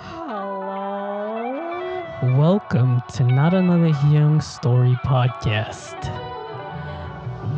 Hello. 0.00 1.50
Welcome 2.38 3.02
to 3.14 3.24
Not 3.24 3.52
Another 3.52 3.90
Hyung 3.90 4.40
Story 4.40 4.96
podcast. 5.04 5.96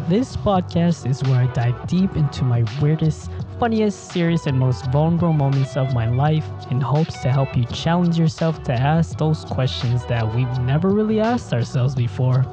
This 0.08 0.36
podcast 0.36 1.06
is 1.06 1.22
where 1.24 1.42
I 1.42 1.46
dive 1.52 1.86
deep 1.86 2.16
into 2.16 2.44
my 2.44 2.64
weirdest, 2.80 3.30
funniest, 3.58 4.10
serious, 4.10 4.46
and 4.46 4.58
most 4.58 4.86
vulnerable 4.86 5.34
moments 5.34 5.76
of 5.76 5.92
my 5.92 6.08
life 6.08 6.46
in 6.70 6.80
hopes 6.80 7.20
to 7.20 7.30
help 7.30 7.54
you 7.54 7.66
challenge 7.66 8.18
yourself 8.18 8.62
to 8.64 8.72
ask 8.72 9.18
those 9.18 9.44
questions 9.44 10.06
that 10.06 10.34
we've 10.34 10.58
never 10.60 10.88
really 10.88 11.20
asked 11.20 11.52
ourselves 11.52 11.94
before. 11.94 12.46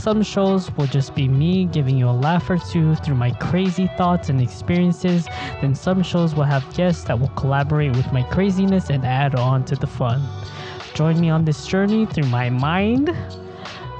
Some 0.00 0.22
shows 0.22 0.74
will 0.78 0.86
just 0.86 1.14
be 1.14 1.28
me 1.28 1.66
giving 1.66 1.98
you 1.98 2.08
a 2.08 2.10
laugh 2.10 2.48
or 2.48 2.56
two 2.56 2.94
through 2.94 3.16
my 3.16 3.32
crazy 3.32 3.86
thoughts 3.98 4.30
and 4.30 4.40
experiences. 4.40 5.26
Then 5.60 5.74
some 5.74 6.02
shows 6.02 6.34
will 6.34 6.44
have 6.44 6.64
guests 6.74 7.04
that 7.04 7.20
will 7.20 7.28
collaborate 7.28 7.94
with 7.94 8.10
my 8.10 8.22
craziness 8.22 8.88
and 8.88 9.04
add 9.04 9.34
on 9.34 9.62
to 9.66 9.76
the 9.76 9.86
fun. 9.86 10.26
Join 10.94 11.20
me 11.20 11.28
on 11.28 11.44
this 11.44 11.66
journey 11.66 12.06
through 12.06 12.28
my 12.28 12.48
mind. 12.48 13.14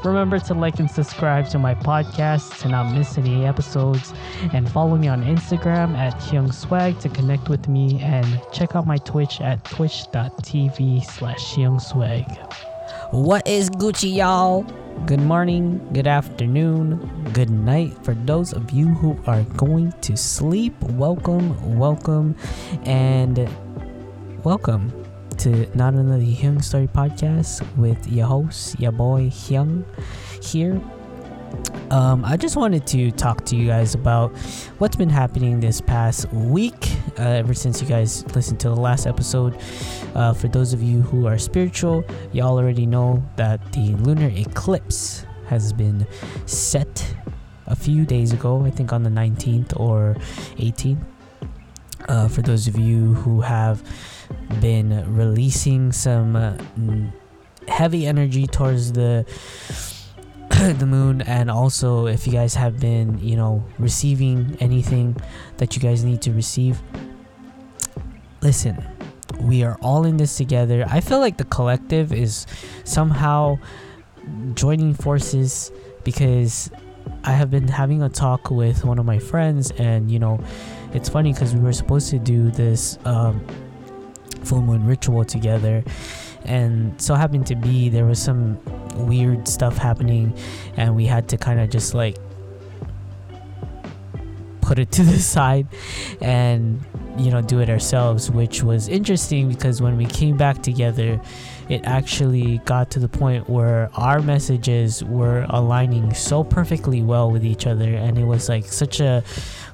Remember 0.02 0.38
to 0.38 0.54
like 0.54 0.80
and 0.80 0.90
subscribe 0.90 1.50
to 1.50 1.58
my 1.58 1.74
podcast 1.74 2.58
to 2.60 2.70
not 2.70 2.94
miss 2.94 3.18
any 3.18 3.44
episodes. 3.44 4.14
And 4.54 4.70
follow 4.70 4.96
me 4.96 5.08
on 5.08 5.22
Instagram 5.22 5.98
at 5.98 6.14
Hyung 6.14 6.54
Swag 6.54 6.98
to 7.00 7.10
connect 7.10 7.50
with 7.50 7.68
me. 7.68 8.00
And 8.00 8.40
check 8.54 8.74
out 8.74 8.86
my 8.86 8.96
Twitch 8.96 9.42
at 9.42 9.62
twitch.tv 9.66 11.04
slash 11.04 11.54
Hyung 11.54 11.78
Swag. 11.78 12.24
What 13.10 13.46
is 13.46 13.68
Gucci, 13.68 14.16
y'all? 14.16 14.64
Good 15.06 15.20
morning, 15.20 15.80
good 15.92 16.06
afternoon, 16.06 17.00
good 17.32 17.50
night 17.50 17.96
for 18.04 18.14
those 18.14 18.52
of 18.52 18.70
you 18.70 18.88
who 18.88 19.18
are 19.26 19.42
going 19.56 19.92
to 20.02 20.16
sleep. 20.16 20.74
Welcome, 20.94 21.78
welcome, 21.78 22.36
and 22.84 23.48
welcome 24.44 24.92
to 25.38 25.66
Not 25.76 25.94
Another 25.94 26.22
Hyung 26.22 26.62
Story 26.62 26.86
podcast 26.86 27.66
with 27.76 28.06
your 28.06 28.26
host, 28.26 28.78
your 28.78 28.92
boy 28.92 29.30
Hyung 29.30 29.84
here. 30.44 30.80
Um, 31.90 32.24
I 32.24 32.36
just 32.36 32.56
wanted 32.56 32.86
to 32.88 33.10
talk 33.10 33.44
to 33.46 33.56
you 33.56 33.66
guys 33.66 33.94
about 33.94 34.36
what's 34.78 34.94
been 34.94 35.10
happening 35.10 35.58
this 35.58 35.80
past 35.80 36.32
week, 36.32 36.88
uh, 37.18 37.22
ever 37.22 37.52
since 37.52 37.82
you 37.82 37.88
guys 37.88 38.24
listened 38.36 38.60
to 38.60 38.68
the 38.68 38.76
last 38.76 39.06
episode. 39.06 39.60
Uh, 40.14 40.32
for 40.32 40.46
those 40.46 40.72
of 40.72 40.82
you 40.82 41.02
who 41.02 41.26
are 41.26 41.36
spiritual, 41.36 42.04
y'all 42.32 42.58
already 42.58 42.86
know 42.86 43.22
that 43.36 43.72
the 43.72 43.94
lunar 43.96 44.28
eclipse 44.28 45.26
has 45.48 45.72
been 45.72 46.06
set 46.46 47.16
a 47.66 47.74
few 47.74 48.06
days 48.06 48.32
ago, 48.32 48.64
I 48.64 48.70
think 48.70 48.92
on 48.92 49.02
the 49.02 49.10
19th 49.10 49.78
or 49.78 50.16
18th. 50.58 51.04
Uh, 52.08 52.28
for 52.28 52.42
those 52.42 52.68
of 52.68 52.78
you 52.78 53.14
who 53.14 53.40
have 53.40 53.82
been 54.60 55.14
releasing 55.14 55.92
some 55.92 56.36
uh, 56.36 56.56
heavy 57.68 58.06
energy 58.06 58.46
towards 58.46 58.92
the 58.92 59.24
the 60.78 60.86
moon 60.86 61.22
and 61.22 61.50
also 61.50 62.06
if 62.06 62.26
you 62.26 62.32
guys 62.32 62.54
have 62.54 62.78
been 62.80 63.18
you 63.18 63.36
know 63.36 63.64
receiving 63.78 64.56
anything 64.60 65.16
that 65.56 65.74
you 65.74 65.82
guys 65.82 66.04
need 66.04 66.20
to 66.20 66.32
receive 66.32 66.80
listen 68.42 68.76
we 69.42 69.62
are 69.62 69.76
all 69.80 70.04
in 70.04 70.16
this 70.16 70.36
together. 70.36 70.84
I 70.88 71.00
feel 71.00 71.18
like 71.18 71.36
the 71.36 71.44
collective 71.44 72.12
is 72.12 72.46
somehow 72.84 73.58
joining 74.54 74.94
forces 74.94 75.72
because 76.04 76.70
i 77.24 77.32
have 77.32 77.50
been 77.50 77.66
having 77.66 78.02
a 78.02 78.08
talk 78.08 78.50
with 78.50 78.84
one 78.84 78.98
of 78.98 79.06
my 79.06 79.18
friends 79.18 79.70
and 79.72 80.10
you 80.10 80.18
know 80.18 80.38
it's 80.92 81.08
funny 81.08 81.32
because 81.32 81.54
we 81.54 81.60
were 81.60 81.72
supposed 81.72 82.10
to 82.10 82.18
do 82.18 82.50
this 82.50 82.98
um, 83.06 83.44
full 84.44 84.60
moon 84.60 84.86
ritual 84.86 85.24
together 85.24 85.82
and 86.44 87.00
so 87.00 87.14
happened 87.14 87.46
to 87.46 87.56
be 87.56 87.88
there 87.88 88.04
was 88.04 88.22
some 88.22 88.60
weird 88.94 89.46
stuff 89.48 89.76
happening 89.76 90.36
and 90.76 90.94
we 90.94 91.06
had 91.06 91.28
to 91.28 91.36
kind 91.36 91.60
of 91.60 91.70
just 91.70 91.94
like 91.94 92.16
put 94.60 94.78
it 94.78 94.92
to 94.92 95.02
the 95.02 95.18
side 95.18 95.66
and 96.20 96.80
you 97.18 97.30
know 97.30 97.42
do 97.42 97.60
it 97.60 97.68
ourselves 97.68 98.30
which 98.30 98.62
was 98.62 98.88
interesting 98.88 99.48
because 99.48 99.82
when 99.82 99.96
we 99.96 100.06
came 100.06 100.36
back 100.36 100.62
together 100.62 101.20
it 101.68 101.80
actually 101.84 102.58
got 102.58 102.90
to 102.90 102.98
the 102.98 103.08
point 103.08 103.48
where 103.48 103.90
our 103.94 104.20
messages 104.20 105.02
were 105.04 105.44
aligning 105.50 106.14
so 106.14 106.42
perfectly 106.42 107.02
well 107.02 107.30
with 107.30 107.44
each 107.44 107.66
other 107.66 107.94
and 107.94 108.16
it 108.16 108.24
was 108.24 108.48
like 108.48 108.64
such 108.64 109.00
a 109.00 109.22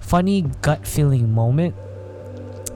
funny 0.01 0.43
gut 0.63 0.87
feeling 0.87 1.33
moment 1.33 1.75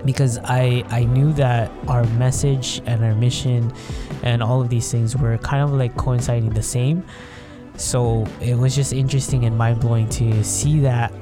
because 0.05 0.39
I 0.45 0.85
I 0.89 1.05
knew 1.05 1.33
that 1.35 1.71
our 1.89 2.05
message 2.05 2.81
and 2.87 3.05
our 3.05 3.15
mission 3.15 3.73
and 4.23 4.43
all 4.43 4.61
of 4.61 4.69
these 4.69 4.91
things 4.91 5.17
were 5.17 5.37
kind 5.39 5.63
of 5.63 5.73
like 5.73 5.97
coinciding 5.97 6.51
the 6.51 6.63
same. 6.63 7.05
So 7.77 8.27
it 8.41 8.57
was 8.57 8.75
just 8.77 8.93
interesting 8.93 9.45
and 9.45 9.57
mind 9.57 9.81
blowing 9.81 10.09
to 10.11 10.45
see 10.45 10.81
that 10.81 11.13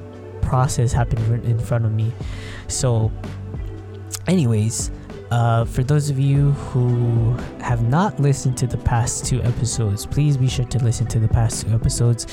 process 0.42 0.92
happen 0.92 1.18
in 1.44 1.58
front 1.58 1.84
of 1.84 1.92
me. 1.92 2.12
So, 2.66 3.12
anyways, 4.26 4.90
uh, 5.30 5.66
for 5.66 5.82
those 5.82 6.08
of 6.08 6.18
you 6.18 6.52
who 6.52 7.32
have 7.60 7.86
not 7.86 8.18
listened 8.18 8.56
to 8.58 8.66
the 8.66 8.78
past 8.78 9.26
two 9.26 9.42
episodes, 9.42 10.06
please 10.06 10.36
be 10.36 10.48
sure 10.48 10.64
to 10.64 10.78
listen 10.82 11.06
to 11.08 11.18
the 11.18 11.28
past 11.28 11.66
two 11.66 11.74
episodes. 11.74 12.26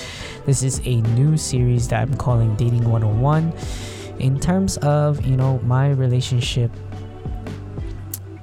This 0.45 0.63
is 0.63 0.79
a 0.85 1.01
new 1.01 1.35
series 1.35 1.87
that 1.89 2.01
I'm 2.01 2.15
calling 2.15 2.55
Dating 2.55 2.89
101 2.89 3.53
in 4.19 4.39
terms 4.39 4.77
of 4.77 5.25
you 5.25 5.35
know 5.35 5.59
my 5.59 5.89
relationship 5.91 6.71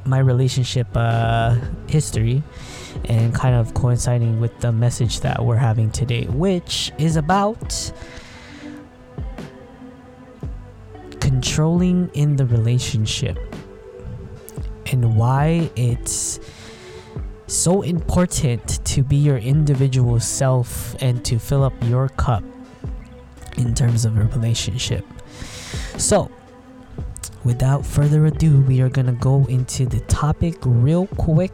my 0.04 0.18
relationship 0.18 0.86
uh, 0.94 1.56
history 1.86 2.42
and 3.06 3.34
kind 3.34 3.54
of 3.54 3.72
coinciding 3.74 4.40
with 4.40 4.58
the 4.60 4.72
message 4.72 5.20
that 5.20 5.44
we're 5.44 5.56
having 5.56 5.90
today 5.90 6.24
which 6.26 6.92
is 6.98 7.16
about 7.16 7.92
controlling 11.20 12.10
in 12.14 12.36
the 12.36 12.44
relationship 12.46 13.38
and 14.86 15.16
why 15.16 15.70
it's 15.76 16.38
so 17.46 17.82
important 17.82 18.84
to 18.84 19.02
be 19.02 19.16
your 19.16 19.38
individual 19.38 20.18
self 20.18 20.96
and 21.00 21.24
to 21.24 21.38
fill 21.38 21.62
up 21.62 21.72
your 21.82 22.08
cup 22.10 22.42
in 23.56 23.74
terms 23.74 24.04
of 24.04 24.16
a 24.16 24.24
relationship 24.24 25.04
so, 25.98 26.30
without 27.44 27.84
further 27.84 28.26
ado, 28.26 28.60
we 28.62 28.80
are 28.80 28.88
gonna 28.88 29.12
go 29.12 29.44
into 29.46 29.86
the 29.86 30.00
topic 30.00 30.56
real 30.64 31.06
quick. 31.18 31.52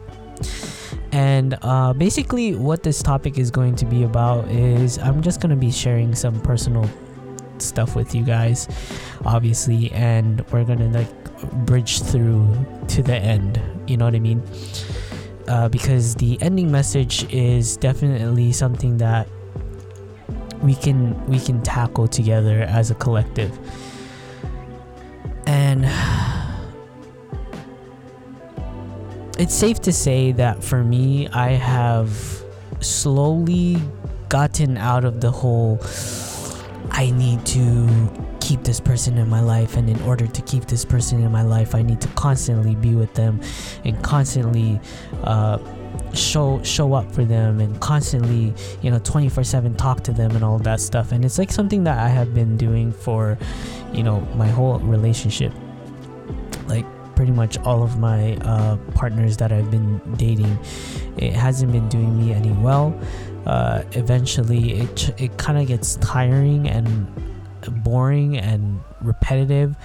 And 1.11 1.57
uh, 1.61 1.93
basically, 1.93 2.55
what 2.55 2.83
this 2.83 3.01
topic 3.01 3.37
is 3.37 3.49
going 3.49 3.75
to 3.77 3.85
be 3.85 4.03
about 4.03 4.47
is 4.49 4.99
I'm 4.99 5.21
just 5.21 5.41
gonna 5.41 5.55
be 5.55 5.71
sharing 5.71 6.13
some 6.15 6.39
personal 6.41 6.89
stuff 7.57 7.95
with 7.95 8.15
you 8.15 8.23
guys, 8.23 8.67
obviously, 9.25 9.91
and 9.91 10.45
we're 10.51 10.63
gonna 10.63 10.89
like 10.89 11.65
bridge 11.65 12.01
through 12.01 12.65
to 12.89 13.03
the 13.03 13.15
end. 13.15 13.61
You 13.87 13.97
know 13.97 14.05
what 14.05 14.15
I 14.15 14.19
mean? 14.19 14.43
Uh, 15.47 15.67
because 15.67 16.15
the 16.15 16.39
ending 16.41 16.71
message 16.71 17.31
is 17.33 17.75
definitely 17.77 18.51
something 18.51 18.97
that 18.97 19.27
we 20.61 20.75
can 20.75 21.25
we 21.25 21.39
can 21.39 21.61
tackle 21.63 22.07
together 22.07 22.63
as 22.63 22.91
a 22.91 22.95
collective 22.95 23.57
it's 29.39 29.55
safe 29.55 29.79
to 29.79 29.93
say 29.93 30.33
that 30.33 30.61
for 30.61 30.83
me, 30.83 31.29
I 31.29 31.51
have 31.51 32.11
slowly 32.81 33.77
gotten 34.27 34.77
out 34.77 35.05
of 35.05 35.21
the 35.21 35.31
whole 35.31 35.79
I 36.91 37.09
need 37.11 37.45
to 37.47 38.37
keep 38.41 38.63
this 38.63 38.79
person 38.79 39.17
in 39.17 39.29
my 39.29 39.41
life 39.41 39.77
and 39.77 39.89
in 39.89 39.99
order 40.01 40.27
to 40.27 40.41
keep 40.41 40.65
this 40.65 40.83
person 40.83 41.23
in 41.23 41.31
my 41.31 41.41
life 41.41 41.73
I 41.73 41.81
need 41.81 42.01
to 42.01 42.07
constantly 42.09 42.75
be 42.75 42.95
with 42.95 43.13
them 43.13 43.41
and 43.85 44.01
constantly 44.03 44.79
uh, 45.23 45.57
show 46.13 46.61
show 46.63 46.93
up 46.93 47.11
for 47.11 47.23
them 47.23 47.59
and 47.59 47.79
constantly 47.79 48.53
you 48.81 48.91
know 48.91 48.99
24/7 48.99 49.77
talk 49.77 50.03
to 50.03 50.11
them 50.11 50.35
and 50.35 50.43
all 50.43 50.59
that 50.59 50.81
stuff. 50.81 51.13
And 51.13 51.23
it's 51.23 51.37
like 51.37 51.51
something 51.51 51.85
that 51.85 51.97
I 51.97 52.09
have 52.09 52.33
been 52.33 52.57
doing 52.57 52.91
for 52.91 53.37
you 53.93 54.03
know 54.03 54.19
my 54.35 54.47
whole 54.47 54.79
relationship. 54.79 55.53
Like 56.67 56.85
pretty 57.19 57.33
much 57.33 57.57
all 57.65 57.83
of 57.83 57.99
my 57.99 58.37
uh, 58.45 58.77
partners 58.95 59.35
that 59.35 59.51
I've 59.51 59.69
been 59.69 59.99
dating 60.15 60.57
it 61.17 61.33
hasn't 61.33 61.69
been 61.73 61.89
doing 61.89 62.17
me 62.17 62.31
any 62.31 62.53
well. 62.53 62.97
Uh, 63.45 63.83
eventually 63.91 64.79
it 64.79 65.13
it 65.19 65.37
kind 65.37 65.57
of 65.57 65.67
gets 65.67 65.97
tiring 65.97 66.69
and 66.69 67.05
boring 67.83 68.37
and 68.37 68.79
repetitive. 69.01 69.75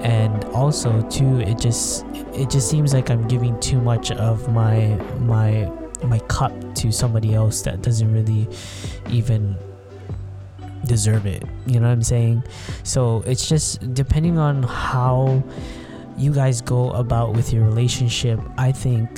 And 0.00 0.44
also 0.52 1.00
too 1.08 1.40
it 1.40 1.58
just 1.58 2.04
it 2.34 2.50
just 2.50 2.68
seems 2.68 2.92
like 2.92 3.08
i'm 3.08 3.26
giving 3.26 3.58
too 3.60 3.80
much 3.80 4.10
of 4.10 4.52
my 4.52 4.96
my 5.20 5.72
my 6.04 6.18
cup 6.28 6.52
to 6.74 6.92
somebody 6.92 7.32
else 7.32 7.62
that 7.62 7.80
doesn't 7.80 8.12
really 8.12 8.46
even 9.08 9.56
deserve 10.84 11.24
it. 11.24 11.42
You 11.66 11.80
know 11.80 11.86
what 11.86 11.94
i'm 11.94 12.02
saying? 12.02 12.44
So 12.82 13.22
it's 13.24 13.48
just 13.48 13.94
depending 13.94 14.36
on 14.36 14.62
how 14.62 15.42
you 16.18 16.32
guys 16.32 16.60
go 16.60 16.90
about 16.90 17.34
with 17.34 17.52
your 17.52 17.64
relationship, 17.64 18.40
I 18.58 18.72
think 18.72 19.08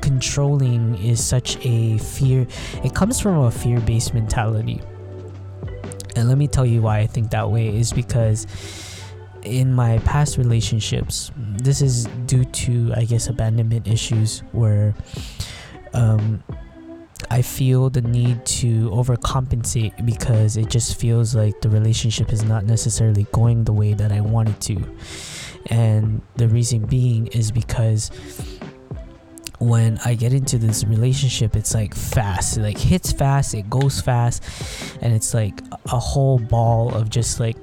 controlling 0.00 0.94
is 0.96 1.24
such 1.24 1.58
a 1.64 1.98
fear. 1.98 2.46
It 2.84 2.94
comes 2.94 3.20
from 3.20 3.38
a 3.38 3.50
fear 3.50 3.80
based 3.80 4.14
mentality. 4.14 4.80
And 6.16 6.28
let 6.28 6.38
me 6.38 6.48
tell 6.48 6.66
you 6.66 6.82
why 6.82 6.98
I 6.98 7.06
think 7.06 7.30
that 7.30 7.50
way 7.50 7.68
is 7.76 7.92
because 7.92 8.46
in 9.42 9.72
my 9.72 9.98
past 9.98 10.36
relationships, 10.36 11.30
this 11.36 11.80
is 11.80 12.06
due 12.26 12.44
to, 12.44 12.92
I 12.96 13.04
guess, 13.04 13.28
abandonment 13.28 13.86
issues 13.86 14.40
where 14.52 14.94
um, 15.94 16.42
I 17.30 17.42
feel 17.42 17.90
the 17.90 18.00
need 18.00 18.44
to 18.46 18.90
overcompensate 18.90 20.04
because 20.04 20.56
it 20.56 20.70
just 20.70 20.98
feels 20.98 21.34
like 21.34 21.60
the 21.60 21.68
relationship 21.68 22.32
is 22.32 22.42
not 22.42 22.64
necessarily 22.64 23.26
going 23.32 23.64
the 23.64 23.72
way 23.72 23.94
that 23.94 24.12
I 24.12 24.20
want 24.20 24.48
it 24.48 24.60
to. 24.62 24.84
And 25.70 26.22
the 26.36 26.48
reason 26.48 26.86
being 26.86 27.26
is 27.28 27.50
because 27.50 28.10
when 29.58 29.98
I 30.04 30.14
get 30.14 30.32
into 30.32 30.56
this 30.58 30.84
relationship, 30.84 31.56
it's 31.56 31.74
like 31.74 31.94
fast. 31.94 32.56
It 32.56 32.62
like 32.62 32.78
hits 32.78 33.12
fast, 33.12 33.54
it 33.54 33.68
goes 33.68 34.00
fast, 34.00 34.42
and 35.02 35.12
it's 35.12 35.34
like 35.34 35.60
a 35.86 35.98
whole 35.98 36.38
ball 36.38 36.94
of 36.94 37.10
just 37.10 37.40
like 37.40 37.56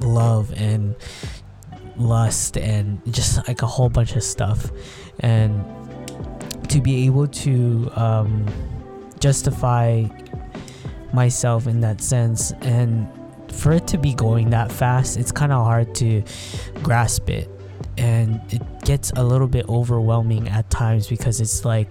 love 0.00 0.52
and 0.56 0.96
lust 1.96 2.56
and 2.56 3.00
just 3.12 3.46
like 3.46 3.62
a 3.62 3.66
whole 3.66 3.88
bunch 3.88 4.16
of 4.16 4.22
stuff. 4.22 4.70
And 5.20 5.64
to 6.68 6.80
be 6.80 7.06
able 7.06 7.28
to 7.28 7.90
um, 7.94 8.46
justify 9.20 10.04
myself 11.12 11.66
in 11.66 11.80
that 11.80 12.00
sense 12.00 12.52
and 12.62 13.06
for 13.52 13.72
it 13.72 13.86
to 13.88 13.98
be 13.98 14.14
going 14.14 14.50
that 14.50 14.72
fast, 14.72 15.16
it's 15.16 15.32
kind 15.32 15.52
of 15.52 15.64
hard 15.64 15.94
to 15.96 16.22
grasp 16.82 17.28
it. 17.30 17.48
And 17.98 18.40
it 18.50 18.62
gets 18.84 19.12
a 19.16 19.22
little 19.24 19.48
bit 19.48 19.68
overwhelming 19.68 20.48
at 20.48 20.70
times 20.70 21.06
because 21.06 21.40
it's 21.40 21.64
like 21.64 21.88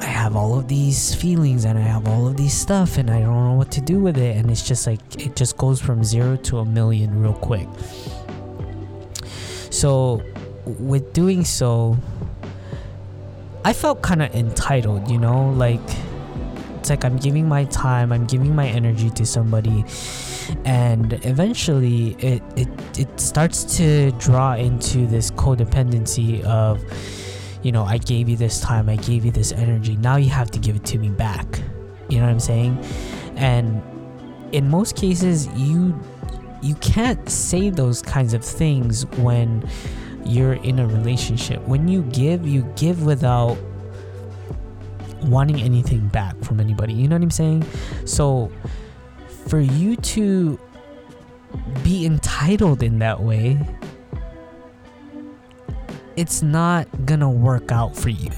I 0.00 0.06
have 0.06 0.36
all 0.36 0.58
of 0.58 0.68
these 0.68 1.14
feelings 1.14 1.64
and 1.64 1.78
I 1.78 1.82
have 1.82 2.06
all 2.08 2.26
of 2.26 2.36
these 2.36 2.54
stuff 2.54 2.98
and 2.98 3.10
I 3.10 3.20
don't 3.20 3.44
know 3.44 3.54
what 3.54 3.70
to 3.72 3.80
do 3.80 3.98
with 3.98 4.16
it. 4.16 4.36
And 4.36 4.50
it's 4.50 4.66
just 4.66 4.86
like 4.86 5.00
it 5.18 5.36
just 5.36 5.56
goes 5.56 5.80
from 5.80 6.04
zero 6.04 6.36
to 6.36 6.58
a 6.58 6.64
million 6.64 7.20
real 7.20 7.34
quick. 7.34 7.68
So, 9.70 10.22
with 10.64 11.12
doing 11.12 11.44
so, 11.44 11.98
I 13.64 13.72
felt 13.72 14.00
kind 14.00 14.22
of 14.22 14.34
entitled, 14.34 15.10
you 15.10 15.18
know, 15.18 15.50
like 15.50 15.80
it's 16.86 16.90
like 16.90 17.04
I'm 17.04 17.16
giving 17.16 17.48
my 17.48 17.64
time, 17.64 18.12
I'm 18.12 18.26
giving 18.26 18.54
my 18.54 18.68
energy 18.68 19.10
to 19.10 19.26
somebody, 19.26 19.84
and 20.64 21.14
eventually 21.24 22.14
it 22.20 22.40
it 22.54 22.68
it 22.96 23.20
starts 23.20 23.64
to 23.78 24.12
draw 24.12 24.54
into 24.54 25.08
this 25.08 25.32
codependency 25.32 26.44
of, 26.44 26.84
you 27.64 27.72
know, 27.72 27.82
I 27.82 27.98
gave 27.98 28.28
you 28.28 28.36
this 28.36 28.60
time, 28.60 28.88
I 28.88 28.94
gave 28.94 29.24
you 29.24 29.32
this 29.32 29.50
energy, 29.50 29.96
now 29.96 30.14
you 30.14 30.30
have 30.30 30.48
to 30.52 30.60
give 30.60 30.76
it 30.76 30.84
to 30.84 30.98
me 30.98 31.08
back. 31.08 31.60
You 32.08 32.18
know 32.18 32.26
what 32.26 32.30
I'm 32.30 32.38
saying? 32.38 32.78
And 33.34 33.82
in 34.52 34.70
most 34.70 34.94
cases, 34.94 35.48
you 35.56 36.00
you 36.62 36.76
can't 36.76 37.28
say 37.28 37.68
those 37.68 38.00
kinds 38.00 38.32
of 38.32 38.44
things 38.44 39.06
when 39.16 39.68
you're 40.24 40.54
in 40.62 40.78
a 40.78 40.86
relationship. 40.86 41.60
When 41.66 41.88
you 41.88 42.02
give, 42.02 42.46
you 42.46 42.62
give 42.76 43.04
without 43.04 43.58
wanting 45.26 45.60
anything 45.60 46.08
back 46.08 46.36
from 46.42 46.60
anybody. 46.60 46.92
You 46.92 47.08
know 47.08 47.16
what 47.16 47.22
I'm 47.22 47.30
saying? 47.30 47.64
So 48.04 48.50
for 49.46 49.60
you 49.60 49.96
to 49.96 50.58
be 51.82 52.04
entitled 52.06 52.82
in 52.82 52.98
that 53.00 53.20
way, 53.20 53.58
it's 56.16 56.42
not 56.42 56.88
gonna 57.06 57.30
work 57.30 57.70
out 57.70 57.94
for 57.94 58.08
you. 58.08 58.30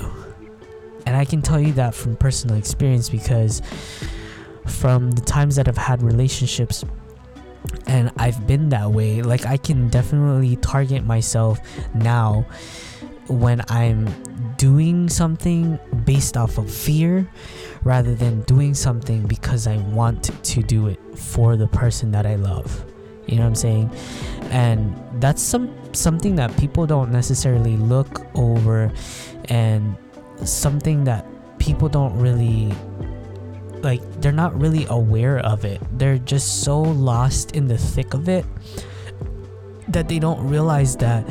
And 1.07 1.17
I 1.17 1.25
can 1.25 1.41
tell 1.41 1.61
you 1.61 1.73
that 1.75 1.95
from 1.95 2.17
personal 2.17 2.57
experience 2.57 3.09
because 3.09 3.63
from 4.67 5.13
the 5.13 5.23
times 5.23 5.57
that 5.57 5.69
I've 5.69 5.79
had 5.79 6.03
relationships 6.03 6.85
and 7.87 8.11
I've 8.19 8.47
been 8.47 8.69
that 8.71 8.93
way. 8.93 9.23
Like 9.23 9.47
I 9.47 9.57
can 9.57 9.89
definitely 9.89 10.57
target 10.57 11.05
myself 11.05 11.59
now 11.95 12.47
when 13.29 13.63
I'm 13.69 14.07
doing 14.59 15.09
something 15.09 15.79
based 16.05 16.37
off 16.37 16.59
of 16.59 16.71
fear 16.71 17.27
rather 17.85 18.15
than 18.15 18.43
doing 18.43 18.75
something 18.75 19.27
because 19.27 19.67
I 19.67 19.79
want 19.79 20.31
to 20.45 20.63
do 20.63 20.89
it 20.89 21.01
for 21.17 21.57
the 21.57 21.69
person 21.69 22.11
that 22.11 22.27
I 22.27 22.35
love. 22.35 22.85
You 23.27 23.37
know 23.37 23.43
what 23.43 23.49
I'm 23.49 23.55
saying? 23.55 23.91
And 24.51 24.95
that's 25.21 25.41
some 25.41 25.75
something 25.95 26.37
that 26.37 26.55
people 26.59 26.87
don't 26.87 27.11
necessarily 27.11 27.77
look 27.77 28.27
over 28.35 28.93
and 29.47 29.97
something 30.45 31.05
that 31.05 31.27
people 31.59 31.89
don't 31.89 32.19
really 32.19 32.73
like 33.83 34.01
they're 34.21 34.33
not 34.33 34.59
really 34.59 34.87
aware 34.91 35.39
of 35.39 35.65
it. 35.65 35.81
They're 35.99 36.19
just 36.19 36.63
so 36.65 36.81
lost 36.81 37.53
in 37.53 37.69
the 37.69 37.79
thick 37.79 38.15
of 38.15 38.29
it 38.29 38.45
that 39.89 40.09
they 40.09 40.19
don't 40.19 40.47
realize 40.47 40.97
that 40.97 41.25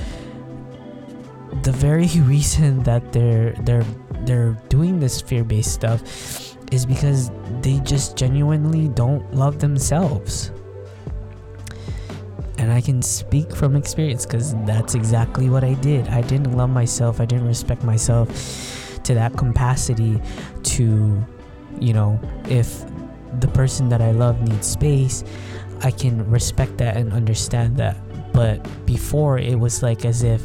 the 1.64 1.72
very 1.72 2.08
reason 2.22 2.84
that 2.84 3.12
they're 3.12 3.54
they're 3.64 3.86
they're 4.22 4.58
doing 4.70 5.00
this 5.00 5.22
fear-based 5.22 5.72
stuff 5.72 6.56
is 6.72 6.86
because 6.86 7.32
they 7.62 7.80
just 7.80 8.18
genuinely 8.18 8.90
don't 8.90 9.34
love 9.34 9.60
themselves. 9.60 10.52
And 12.58 12.72
I 12.72 12.82
can 12.82 13.02
speak 13.02 13.56
from 13.56 13.76
experience 13.76 14.26
because 14.26 14.54
that's 14.66 14.96
exactly 14.96 15.50
what 15.50 15.64
I 15.64 15.76
did. 15.76 16.08
I 16.10 16.22
didn't 16.22 16.58
love 16.58 16.70
myself. 16.70 17.22
I 17.22 17.26
didn't 17.26 17.48
respect 17.48 17.84
myself 17.84 18.28
to 19.04 19.14
that 19.14 19.38
capacity 19.38 20.20
to 20.64 21.26
you 21.80 21.94
know, 21.94 22.20
if 22.50 22.84
the 23.40 23.48
person 23.50 23.90
that 23.90 24.02
I 24.02 24.12
love 24.12 24.42
needs 24.42 24.68
space, 24.68 25.24
I 25.82 25.92
can 25.92 26.30
respect 26.30 26.78
that 26.80 26.98
and 26.98 27.14
understand 27.14 27.78
that. 27.78 27.98
But 28.34 28.86
before, 28.86 29.38
it 29.38 29.60
was 29.60 29.84
like 29.84 30.06
as 30.06 30.24
if 30.24 30.42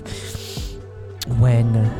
when 1.26 1.90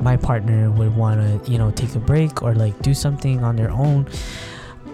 my 0.00 0.16
partner 0.16 0.70
would 0.70 0.94
want 0.96 1.44
to, 1.44 1.50
you 1.50 1.58
know, 1.58 1.70
take 1.70 1.94
a 1.94 1.98
break 1.98 2.42
or 2.42 2.54
like 2.54 2.80
do 2.82 2.94
something 2.94 3.42
on 3.42 3.56
their 3.56 3.70
own, 3.70 4.08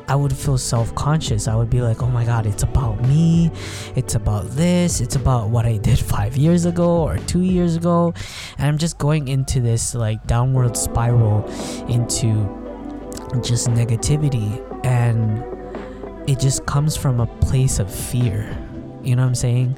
I 0.07 0.17
would 0.17 0.37
feel 0.37 0.59
self 0.59 0.95
conscious. 0.95 1.49
I 1.49 1.55
would 1.55 1.71
be 1.71 1.81
like, 1.81 2.03
oh 2.03 2.09
my 2.09 2.25
God, 2.25 2.47
it's 2.47 2.63
about 2.63 3.01
me. 3.03 3.51
It's 3.97 4.15
about 4.15 4.51
this. 4.51 5.01
It's 5.01 5.17
about 5.17 5.49
what 5.49 5.67
I 5.67 5.79
did 5.79 5.99
five 5.99 6.37
years 6.37 6.67
ago 6.67 7.03
or 7.03 7.19
two 7.19 7.43
years 7.43 7.77
ago. 7.77 8.13
And 8.59 8.67
I'm 8.67 8.79
just 8.79 8.99
going 8.99 9.29
into 9.29 9.61
this 9.61 9.95
like 9.95 10.27
downward 10.27 10.77
spiral 10.77 11.47
into 11.89 12.61
just 13.43 13.69
negativity 13.69 14.63
and 14.85 15.43
it 16.29 16.39
just 16.39 16.65
comes 16.67 16.97
from 16.97 17.21
a 17.21 17.27
place 17.27 17.79
of 17.79 17.93
fear. 17.93 18.57
You 19.03 19.17
know 19.17 19.23
what 19.23 19.29
I'm 19.29 19.35
saying? 19.35 19.77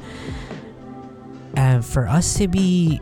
And 1.56 1.84
for 1.84 2.06
us 2.06 2.34
to 2.34 2.48
be 2.48 3.00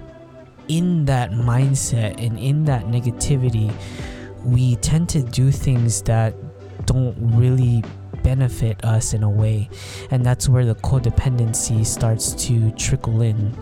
in 0.68 1.04
that 1.06 1.30
mindset 1.32 2.24
and 2.24 2.38
in 2.38 2.64
that 2.64 2.84
negativity, 2.84 3.72
we 4.44 4.76
tend 4.76 5.08
to 5.10 5.22
do 5.22 5.50
things 5.50 6.02
that 6.02 6.34
don't 6.86 7.16
really 7.18 7.82
benefit 8.22 8.84
us 8.84 9.14
in 9.14 9.22
a 9.22 9.30
way. 9.30 9.68
And 10.10 10.24
that's 10.24 10.48
where 10.48 10.64
the 10.64 10.74
codependency 10.76 11.84
starts 11.84 12.32
to 12.46 12.70
trickle 12.72 13.22
in. 13.22 13.56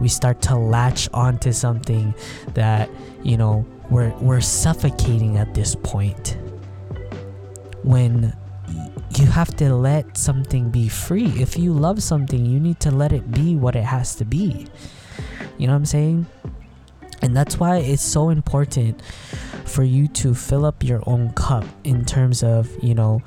We 0.00 0.08
start 0.08 0.42
to 0.42 0.56
latch 0.56 1.08
onto 1.14 1.52
something 1.52 2.14
that, 2.54 2.90
you 3.22 3.36
know, 3.36 3.64
we're 3.90 4.10
we're 4.18 4.40
suffocating 4.40 5.36
at 5.36 5.54
this 5.54 5.74
point 5.74 6.38
when 7.82 8.34
you 9.18 9.26
have 9.26 9.54
to 9.56 9.74
let 9.74 10.16
something 10.16 10.70
be 10.70 10.88
free 10.88 11.26
if 11.40 11.56
you 11.58 11.72
love 11.72 12.02
something 12.02 12.46
you 12.46 12.58
need 12.58 12.80
to 12.80 12.90
let 12.90 13.12
it 13.12 13.30
be 13.30 13.54
what 13.54 13.76
it 13.76 13.84
has 13.84 14.14
to 14.16 14.24
be 14.24 14.66
you 15.58 15.66
know 15.66 15.72
what 15.72 15.78
i'm 15.78 15.86
saying 15.86 16.26
and 17.22 17.36
that's 17.36 17.58
why 17.58 17.78
it's 17.78 18.02
so 18.02 18.28
important 18.28 19.00
for 19.64 19.82
you 19.82 20.06
to 20.08 20.34
fill 20.34 20.64
up 20.64 20.82
your 20.82 21.02
own 21.06 21.32
cup 21.32 21.64
in 21.84 22.04
terms 22.04 22.42
of 22.42 22.70
you 22.82 22.94
know 22.94 23.22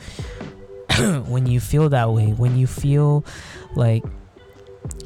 when 1.27 1.46
you 1.46 1.60
feel 1.60 1.89
that 1.89 2.12
way 2.12 2.27
when 2.34 2.58
you 2.58 2.67
feel 2.67 3.25
like 3.75 4.03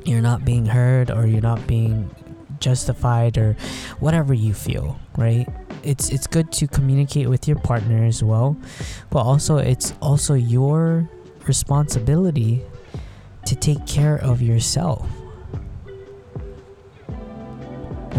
you're 0.05 0.21
not 0.21 0.45
being 0.45 0.65
heard 0.65 1.11
or 1.11 1.25
you're 1.25 1.41
not 1.41 1.65
being 1.67 2.09
justified 2.61 3.37
or 3.37 3.57
whatever 3.99 4.33
you 4.33 4.53
feel, 4.53 4.99
right? 5.17 5.47
It's 5.83 6.09
it's 6.09 6.27
good 6.27 6.51
to 6.53 6.67
communicate 6.67 7.27
with 7.27 7.47
your 7.47 7.59
partner 7.59 8.05
as 8.05 8.23
well, 8.23 8.55
but 9.09 9.23
also 9.23 9.57
it's 9.57 9.93
also 10.01 10.35
your 10.35 11.09
responsibility 11.47 12.61
to 13.45 13.55
take 13.55 13.85
care 13.87 14.17
of 14.17 14.41
yourself. 14.41 15.09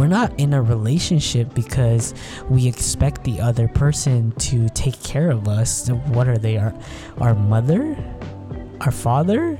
We're 0.02 0.08
not 0.08 0.36
in 0.36 0.52
a 0.52 0.60
relationship 0.60 1.54
because 1.54 2.12
we 2.50 2.66
expect 2.66 3.22
the 3.22 3.40
other 3.40 3.68
person 3.68 4.32
to 4.32 4.68
take 4.70 5.00
care 5.04 5.30
of 5.30 5.46
us. 5.46 5.88
What 6.08 6.26
are 6.26 6.38
they? 6.38 6.56
Our, 6.56 6.74
our 7.18 7.36
mother? 7.36 7.96
Our 8.80 8.90
father? 8.90 9.56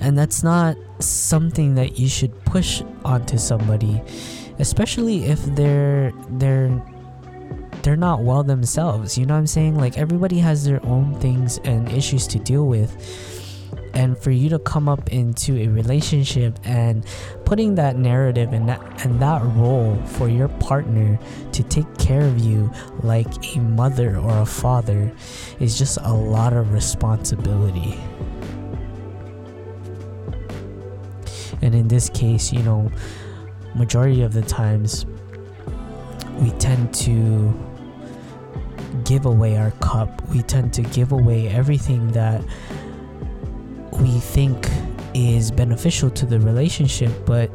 and 0.00 0.16
that's 0.18 0.42
not 0.42 0.76
something 1.00 1.74
that 1.74 1.98
you 1.98 2.08
should 2.08 2.34
push 2.44 2.82
onto 3.04 3.38
somebody 3.38 4.02
especially 4.58 5.26
if 5.26 5.40
they're 5.54 6.12
they're 6.30 6.82
they're 7.82 7.94
not 7.94 8.20
well 8.20 8.42
themselves 8.42 9.16
you 9.16 9.24
know 9.24 9.34
what 9.34 9.38
i'm 9.38 9.46
saying 9.46 9.78
like 9.78 9.96
everybody 9.96 10.40
has 10.40 10.64
their 10.64 10.84
own 10.84 11.14
things 11.20 11.58
and 11.58 11.88
issues 11.92 12.26
to 12.26 12.40
deal 12.40 12.66
with 12.66 13.31
and 13.94 14.18
for 14.18 14.30
you 14.30 14.48
to 14.48 14.58
come 14.58 14.88
up 14.88 15.12
into 15.12 15.56
a 15.56 15.68
relationship 15.68 16.58
and 16.64 17.04
putting 17.44 17.74
that 17.74 17.96
narrative 17.96 18.52
and 18.52 18.68
that 18.68 19.04
and 19.04 19.20
that 19.20 19.42
role 19.56 19.96
for 20.06 20.28
your 20.28 20.48
partner 20.48 21.18
to 21.52 21.62
take 21.64 21.86
care 21.98 22.22
of 22.22 22.38
you 22.38 22.70
like 23.02 23.26
a 23.56 23.60
mother 23.60 24.16
or 24.16 24.38
a 24.38 24.46
father 24.46 25.12
is 25.60 25.78
just 25.78 25.98
a 26.02 26.12
lot 26.12 26.52
of 26.52 26.72
responsibility. 26.72 27.98
And 31.60 31.74
in 31.74 31.88
this 31.88 32.08
case 32.08 32.52
you 32.52 32.62
know 32.62 32.90
majority 33.74 34.22
of 34.22 34.32
the 34.32 34.42
times 34.42 35.06
we 36.40 36.50
tend 36.52 36.94
to 36.94 37.54
give 39.04 39.26
away 39.26 39.56
our 39.56 39.70
cup. 39.72 40.26
We 40.28 40.42
tend 40.42 40.72
to 40.74 40.82
give 40.82 41.12
away 41.12 41.48
everything 41.48 42.12
that 42.12 42.42
we 44.00 44.18
think 44.18 44.68
is 45.14 45.50
beneficial 45.50 46.10
to 46.10 46.24
the 46.24 46.40
relationship 46.40 47.12
but 47.26 47.50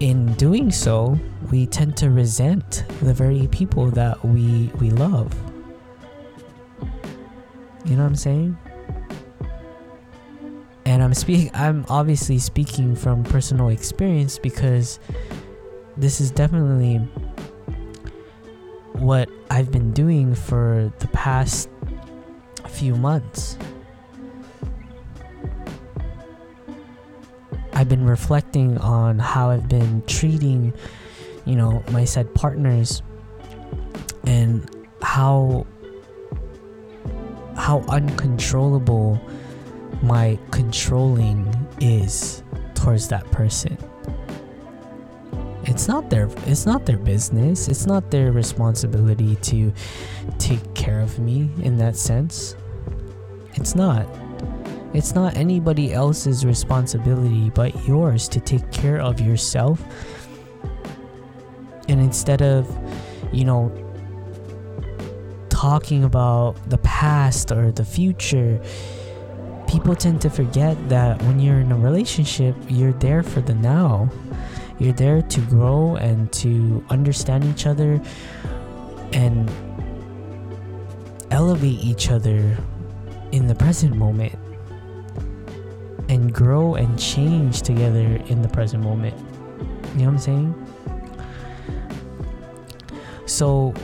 in 0.00 0.32
doing 0.34 0.70
so 0.70 1.18
we 1.50 1.66
tend 1.66 1.96
to 1.96 2.10
resent 2.10 2.84
the 3.02 3.14
very 3.14 3.46
people 3.48 3.90
that 3.90 4.24
we 4.24 4.70
we 4.80 4.90
love. 4.90 5.32
You 7.84 7.96
know 7.96 8.02
what 8.02 8.08
i'm 8.08 8.16
saying? 8.16 8.58
And 10.84 11.02
i'm 11.02 11.14
speaking 11.14 11.50
i'm 11.54 11.84
obviously 11.88 12.38
speaking 12.38 12.96
from 12.96 13.22
personal 13.22 13.68
experience 13.68 14.38
because 14.38 14.98
this 15.96 16.20
is 16.20 16.30
definitely 16.30 16.96
what 18.94 19.28
i've 19.50 19.70
been 19.70 19.92
doing 19.92 20.34
for 20.34 20.92
the 20.98 21.08
past 21.08 21.68
few 22.68 22.94
months 22.96 23.56
I've 27.82 27.88
been 27.88 28.06
reflecting 28.06 28.78
on 28.78 29.18
how 29.18 29.50
I've 29.50 29.68
been 29.68 30.04
treating, 30.06 30.72
you 31.44 31.56
know, 31.56 31.82
my 31.90 32.04
said 32.04 32.32
partners 32.32 33.02
and 34.24 34.86
how 35.02 35.66
how 37.56 37.80
uncontrollable 37.88 39.20
my 40.00 40.38
controlling 40.52 41.52
is 41.80 42.44
towards 42.76 43.08
that 43.08 43.28
person. 43.32 43.76
It's 45.64 45.88
not 45.88 46.08
their 46.08 46.30
it's 46.46 46.66
not 46.66 46.86
their 46.86 46.98
business. 46.98 47.66
It's 47.66 47.84
not 47.84 48.12
their 48.12 48.30
responsibility 48.30 49.34
to 49.50 49.72
take 50.38 50.72
care 50.74 51.00
of 51.00 51.18
me 51.18 51.50
in 51.60 51.78
that 51.78 51.96
sense. 51.96 52.54
It's 53.54 53.74
not. 53.74 54.06
It's 54.94 55.14
not 55.14 55.36
anybody 55.36 55.94
else's 55.94 56.44
responsibility 56.44 57.48
but 57.50 57.86
yours 57.86 58.28
to 58.28 58.40
take 58.40 58.70
care 58.70 59.00
of 59.00 59.20
yourself. 59.20 59.82
And 61.88 62.00
instead 62.00 62.42
of, 62.42 62.68
you 63.32 63.44
know, 63.44 63.72
talking 65.48 66.04
about 66.04 66.56
the 66.68 66.78
past 66.78 67.50
or 67.52 67.72
the 67.72 67.84
future, 67.84 68.60
people 69.66 69.96
tend 69.96 70.20
to 70.20 70.30
forget 70.30 70.76
that 70.90 71.22
when 71.22 71.40
you're 71.40 71.60
in 71.60 71.72
a 71.72 71.78
relationship, 71.78 72.54
you're 72.68 72.92
there 72.94 73.22
for 73.22 73.40
the 73.40 73.54
now. 73.54 74.10
You're 74.78 74.92
there 74.92 75.22
to 75.22 75.40
grow 75.42 75.96
and 75.96 76.30
to 76.34 76.84
understand 76.90 77.44
each 77.44 77.66
other 77.66 78.00
and 79.14 79.50
elevate 81.30 81.80
each 81.80 82.10
other 82.10 82.58
in 83.30 83.46
the 83.46 83.54
present 83.54 83.96
moment 83.96 84.34
and 86.08 86.32
grow 86.32 86.74
and 86.74 86.98
change 86.98 87.62
together 87.62 88.16
in 88.26 88.42
the 88.42 88.48
present 88.48 88.82
moment. 88.82 89.16
You 89.94 90.00
know 90.00 90.04
what 90.04 90.12
I'm 90.12 90.18
saying? 90.18 90.66
So 93.26 93.74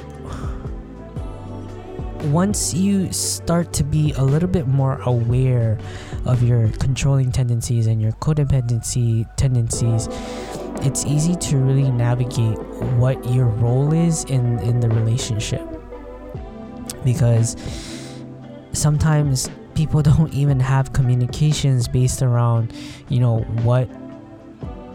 once 2.25 2.75
you 2.75 3.13
start 3.13 3.73
to 3.73 3.85
be 3.85 4.13
a 4.13 4.23
little 4.23 4.49
bit 4.49 4.67
more 4.67 5.01
aware 5.03 5.79
of 6.25 6.43
your 6.43 6.69
controlling 6.73 7.33
tendencies 7.33 7.87
and 7.87 8.03
your 8.03 8.13
codependency 8.13 9.27
tendencies, 9.37 10.09
it's 10.83 11.05
easy 11.07 11.35
to 11.37 11.57
really 11.57 11.91
navigate 11.91 12.59
what 12.99 13.25
your 13.31 13.47
role 13.47 13.93
is 13.93 14.25
in, 14.25 14.59
in 14.61 14.81
the 14.81 14.89
relationship. 14.89 15.63
Because 17.05 17.57
sometimes 18.73 19.49
people 19.79 20.03
don't 20.13 20.35
even 20.35 20.59
have 20.59 20.93
communications 20.93 21.87
based 21.87 22.21
around, 22.21 22.73
you 23.09 23.21
know, 23.21 23.39
what 23.63 23.89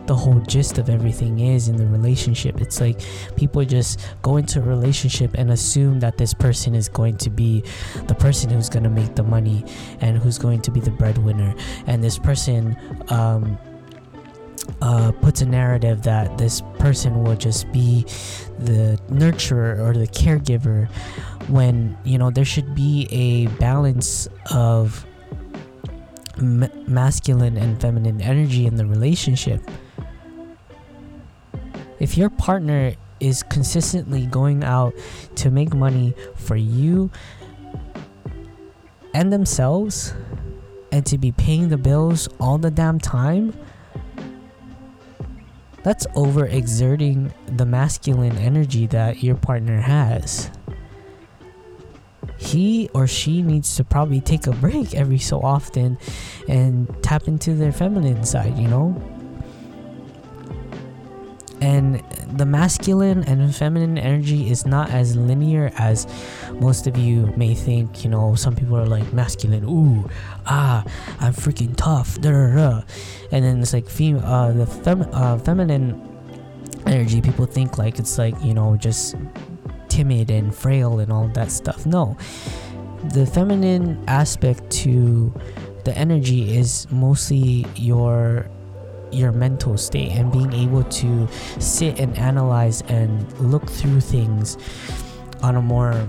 the 0.05 0.13
whole 0.13 0.41
gist 0.41 0.77
of 0.77 0.89
everything 0.89 1.39
is 1.39 1.69
in 1.69 1.77
the 1.77 1.87
relationship. 1.87 2.59
It's 2.59 2.81
like 2.81 2.99
people 3.37 3.63
just 3.63 4.01
go 4.21 4.35
into 4.35 4.59
a 4.59 4.61
relationship 4.61 5.33
and 5.35 5.49
assume 5.49 6.01
that 6.01 6.17
this 6.17 6.33
person 6.33 6.75
is 6.75 6.89
going 6.89 7.15
to 7.19 7.29
be 7.29 7.63
the 8.07 8.15
person 8.15 8.49
who's 8.49 8.67
going 8.67 8.83
to 8.83 8.89
make 8.89 9.15
the 9.15 9.23
money 9.23 9.63
and 10.01 10.17
who's 10.17 10.37
going 10.37 10.61
to 10.63 10.71
be 10.71 10.81
the 10.81 10.91
breadwinner. 10.91 11.55
And 11.87 12.03
this 12.03 12.19
person 12.19 12.75
um, 13.07 13.57
uh, 14.81 15.13
puts 15.21 15.41
a 15.41 15.45
narrative 15.45 16.03
that 16.03 16.37
this 16.37 16.61
person 16.79 17.23
will 17.23 17.35
just 17.37 17.71
be 17.71 18.03
the 18.59 18.99
nurturer 19.09 19.79
or 19.79 19.93
the 19.93 20.07
caregiver 20.07 20.89
when 21.49 21.97
you 22.03 22.17
know 22.17 22.29
there 22.29 22.45
should 22.45 22.73
be 22.75 23.07
a 23.11 23.47
balance 23.59 24.27
of 24.51 25.05
m- 26.37 26.69
masculine 26.87 27.57
and 27.57 27.79
feminine 27.79 28.21
energy 28.21 28.65
in 28.65 28.75
the 28.75 28.85
relationship. 28.85 29.61
If 31.99 32.17
your 32.17 32.29
partner 32.29 32.93
is 33.19 33.43
consistently 33.43 34.25
going 34.25 34.63
out 34.63 34.93
to 35.35 35.49
make 35.49 35.73
money 35.73 36.13
for 36.35 36.55
you 36.55 37.09
and 39.13 39.31
themselves 39.31 40.13
and 40.91 41.05
to 41.05 41.17
be 41.17 41.31
paying 41.31 41.69
the 41.69 41.77
bills 41.77 42.27
all 42.39 42.57
the 42.57 42.71
damn 42.71 42.99
time 42.99 43.57
that's 45.83 46.05
overexerting 46.07 47.31
the 47.57 47.65
masculine 47.65 48.37
energy 48.37 48.87
that 48.87 49.23
your 49.23 49.35
partner 49.35 49.79
has 49.79 50.49
he 52.43 52.89
or 52.93 53.07
she 53.07 53.41
needs 53.41 53.75
to 53.77 53.83
probably 53.83 54.21
take 54.21 54.47
a 54.47 54.51
break 54.51 54.93
every 54.93 55.19
so 55.19 55.41
often 55.41 55.97
and 56.47 56.93
tap 57.01 57.27
into 57.27 57.53
their 57.53 57.71
feminine 57.71 58.23
side, 58.23 58.57
you 58.57 58.67
know? 58.67 59.01
And 61.61 62.03
the 62.37 62.45
masculine 62.45 63.23
and 63.23 63.55
feminine 63.55 63.97
energy 63.97 64.49
is 64.49 64.65
not 64.65 64.89
as 64.89 65.15
linear 65.15 65.71
as 65.77 66.05
most 66.59 66.87
of 66.87 66.97
you 66.97 67.33
may 67.37 67.55
think. 67.55 68.03
You 68.03 68.09
know, 68.09 68.35
some 68.35 68.53
people 68.53 68.75
are 68.77 68.85
like 68.85 69.13
masculine, 69.13 69.63
ooh, 69.63 70.09
ah, 70.45 70.83
I'm 71.21 71.33
freaking 71.33 71.73
tough. 71.77 72.17
And 72.17 72.83
then 73.45 73.61
it's 73.61 73.71
like 73.71 73.87
fem- 73.87 74.19
uh, 74.19 74.51
the 74.51 74.67
fem- 74.67 75.07
uh, 75.13 75.37
feminine 75.37 76.01
energy, 76.85 77.21
people 77.21 77.45
think 77.45 77.77
like 77.77 77.97
it's 77.97 78.17
like, 78.17 78.35
you 78.43 78.53
know, 78.53 78.75
just 78.75 79.15
timid 79.93 80.31
and 80.31 80.55
frail 80.55 80.99
and 80.99 81.11
all 81.11 81.27
that 81.29 81.51
stuff. 81.51 81.85
No, 81.85 82.17
the 83.13 83.27
feminine 83.27 84.03
aspect 84.07 84.71
to 84.83 85.31
the 85.85 85.95
energy 85.95 86.57
is 86.57 86.87
mostly 86.91 87.65
your 87.75 88.47
your 89.11 89.31
mental 89.31 89.77
state 89.77 90.11
and 90.13 90.31
being 90.31 90.51
able 90.53 90.83
to 90.85 91.27
sit 91.59 91.99
and 91.99 92.17
analyze 92.17 92.81
and 92.87 93.31
look 93.39 93.69
through 93.69 94.01
things 94.01 94.57
on 95.43 95.55
a 95.55 95.61
more 95.61 96.07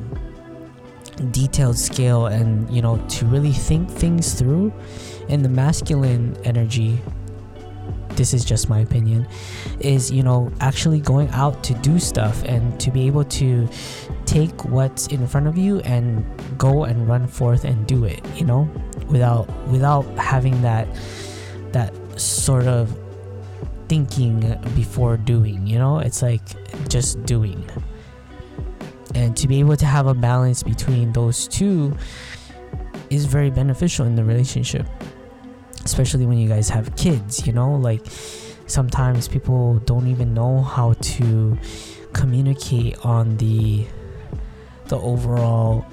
detailed 1.30 1.76
scale 1.76 2.26
and 2.26 2.70
you 2.74 2.80
know 2.80 2.96
to 3.08 3.26
really 3.26 3.52
think 3.52 3.90
things 3.90 4.32
through 4.32 4.72
and 5.28 5.44
the 5.44 5.48
masculine 5.48 6.34
energy 6.44 6.98
this 8.16 8.34
is 8.34 8.44
just 8.44 8.68
my 8.68 8.80
opinion 8.80 9.26
is 9.80 10.10
you 10.10 10.22
know 10.22 10.50
actually 10.60 11.00
going 11.00 11.28
out 11.30 11.62
to 11.64 11.74
do 11.74 11.98
stuff 11.98 12.42
and 12.44 12.78
to 12.80 12.90
be 12.90 13.06
able 13.06 13.24
to 13.24 13.68
take 14.26 14.64
what's 14.64 15.06
in 15.08 15.26
front 15.26 15.46
of 15.46 15.56
you 15.58 15.80
and 15.80 16.24
go 16.58 16.84
and 16.84 17.08
run 17.08 17.26
forth 17.26 17.64
and 17.64 17.86
do 17.86 18.04
it 18.04 18.24
you 18.36 18.44
know 18.44 18.68
without 19.08 19.48
without 19.68 20.04
having 20.16 20.60
that 20.62 20.86
that 21.72 21.92
sort 22.18 22.66
of 22.66 22.96
thinking 23.88 24.40
before 24.74 25.16
doing 25.16 25.66
you 25.66 25.78
know? 25.78 25.98
It's 25.98 26.22
like 26.22 26.42
just 26.88 27.24
doing. 27.24 27.64
And 29.14 29.36
to 29.36 29.46
be 29.46 29.60
able 29.60 29.76
to 29.76 29.86
have 29.86 30.06
a 30.06 30.14
balance 30.14 30.62
between 30.62 31.12
those 31.12 31.46
two 31.46 31.96
is 33.10 33.26
very 33.26 33.50
beneficial 33.50 34.06
in 34.06 34.16
the 34.16 34.24
relationship 34.24 34.86
especially 35.94 36.26
when 36.26 36.38
you 36.38 36.48
guys 36.48 36.68
have 36.68 36.96
kids, 36.96 37.46
you 37.46 37.52
know, 37.52 37.72
like 37.76 38.00
sometimes 38.66 39.28
people 39.28 39.78
don't 39.86 40.08
even 40.08 40.34
know 40.34 40.60
how 40.60 40.92
to 40.94 41.56
communicate 42.12 42.98
on 43.04 43.36
the 43.36 43.86
the 44.88 44.98
overall 44.98 45.86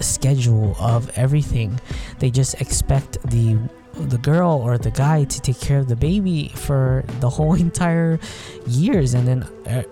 schedule 0.00 0.74
of 0.80 1.08
everything. 1.16 1.80
They 2.18 2.32
just 2.32 2.60
expect 2.60 3.22
the 3.30 3.56
the 3.92 4.18
girl 4.18 4.60
or 4.60 4.76
the 4.76 4.90
guy 4.90 5.22
to 5.22 5.40
take 5.40 5.60
care 5.60 5.78
of 5.78 5.86
the 5.86 5.94
baby 5.94 6.50
for 6.56 7.04
the 7.20 7.30
whole 7.30 7.54
entire 7.68 8.18
years 8.66 9.14
and 9.14 9.26
then 9.26 9.42
uh, 9.66 9.84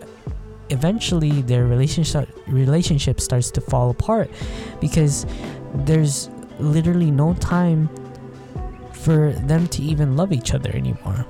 eventually 0.71 1.43
their 1.43 1.67
relationship 1.67 2.29
relationship 2.49 3.21
starts 3.21 3.51
to 3.53 3.61
fall 3.61 3.91
apart 3.91 4.29
because 4.81 5.27
there's 5.87 6.31
literally 6.59 7.11
no 7.11 7.35
time 7.35 7.89
for 9.07 9.31
them 9.47 9.69
to 9.69 9.83
even 9.83 10.17
love 10.17 10.33
each 10.33 10.53
other 10.53 10.69
anymore. 10.75 11.25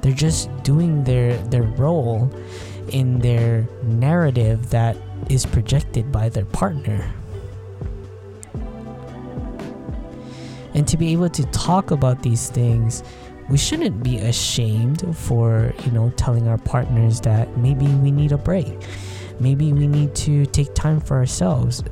They're 0.00 0.12
just 0.16 0.48
doing 0.62 1.04
their 1.04 1.36
their 1.52 1.64
role 1.76 2.32
in 2.88 3.18
their 3.18 3.68
narrative 3.82 4.70
that 4.70 4.96
is 5.28 5.44
projected 5.44 6.10
by 6.10 6.30
their 6.30 6.46
partner. 6.46 7.04
And 10.72 10.88
to 10.88 10.96
be 10.96 11.12
able 11.12 11.28
to 11.28 11.44
talk 11.52 11.90
about 11.90 12.22
these 12.22 12.48
things 12.48 13.02
we 13.50 13.58
shouldn't 13.58 14.02
be 14.02 14.16
ashamed 14.16 15.04
for 15.14 15.74
you 15.84 15.92
know 15.92 16.08
telling 16.16 16.48
our 16.48 16.56
partners 16.56 17.20
that 17.28 17.44
maybe 17.58 17.86
we 17.86 18.10
need 18.10 18.32
a 18.32 18.38
break. 18.38 18.72
Maybe 19.38 19.70
we 19.74 19.86
need 19.86 20.14
to 20.24 20.46
take 20.46 20.72
time 20.72 20.98
for 20.98 21.18
ourselves. 21.18 21.84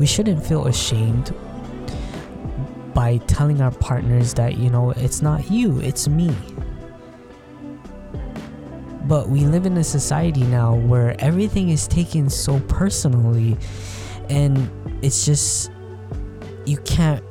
We 0.00 0.06
shouldn't 0.06 0.46
feel 0.46 0.66
ashamed 0.66 1.34
by 2.94 3.18
telling 3.26 3.60
our 3.60 3.70
partners 3.70 4.34
that 4.34 4.56
you 4.56 4.70
know 4.70 4.90
it's 4.92 5.20
not 5.20 5.50
you 5.50 5.80
it's 5.80 6.08
me 6.08 6.34
but 9.04 9.28
we 9.28 9.40
live 9.40 9.66
in 9.66 9.76
a 9.76 9.84
society 9.84 10.44
now 10.44 10.74
where 10.74 11.14
everything 11.18 11.68
is 11.68 11.86
taken 11.86 12.30
so 12.30 12.58
personally 12.60 13.56
and 14.30 14.70
it's 15.02 15.26
just 15.26 15.70
you 16.64 16.78
can't 16.78 17.22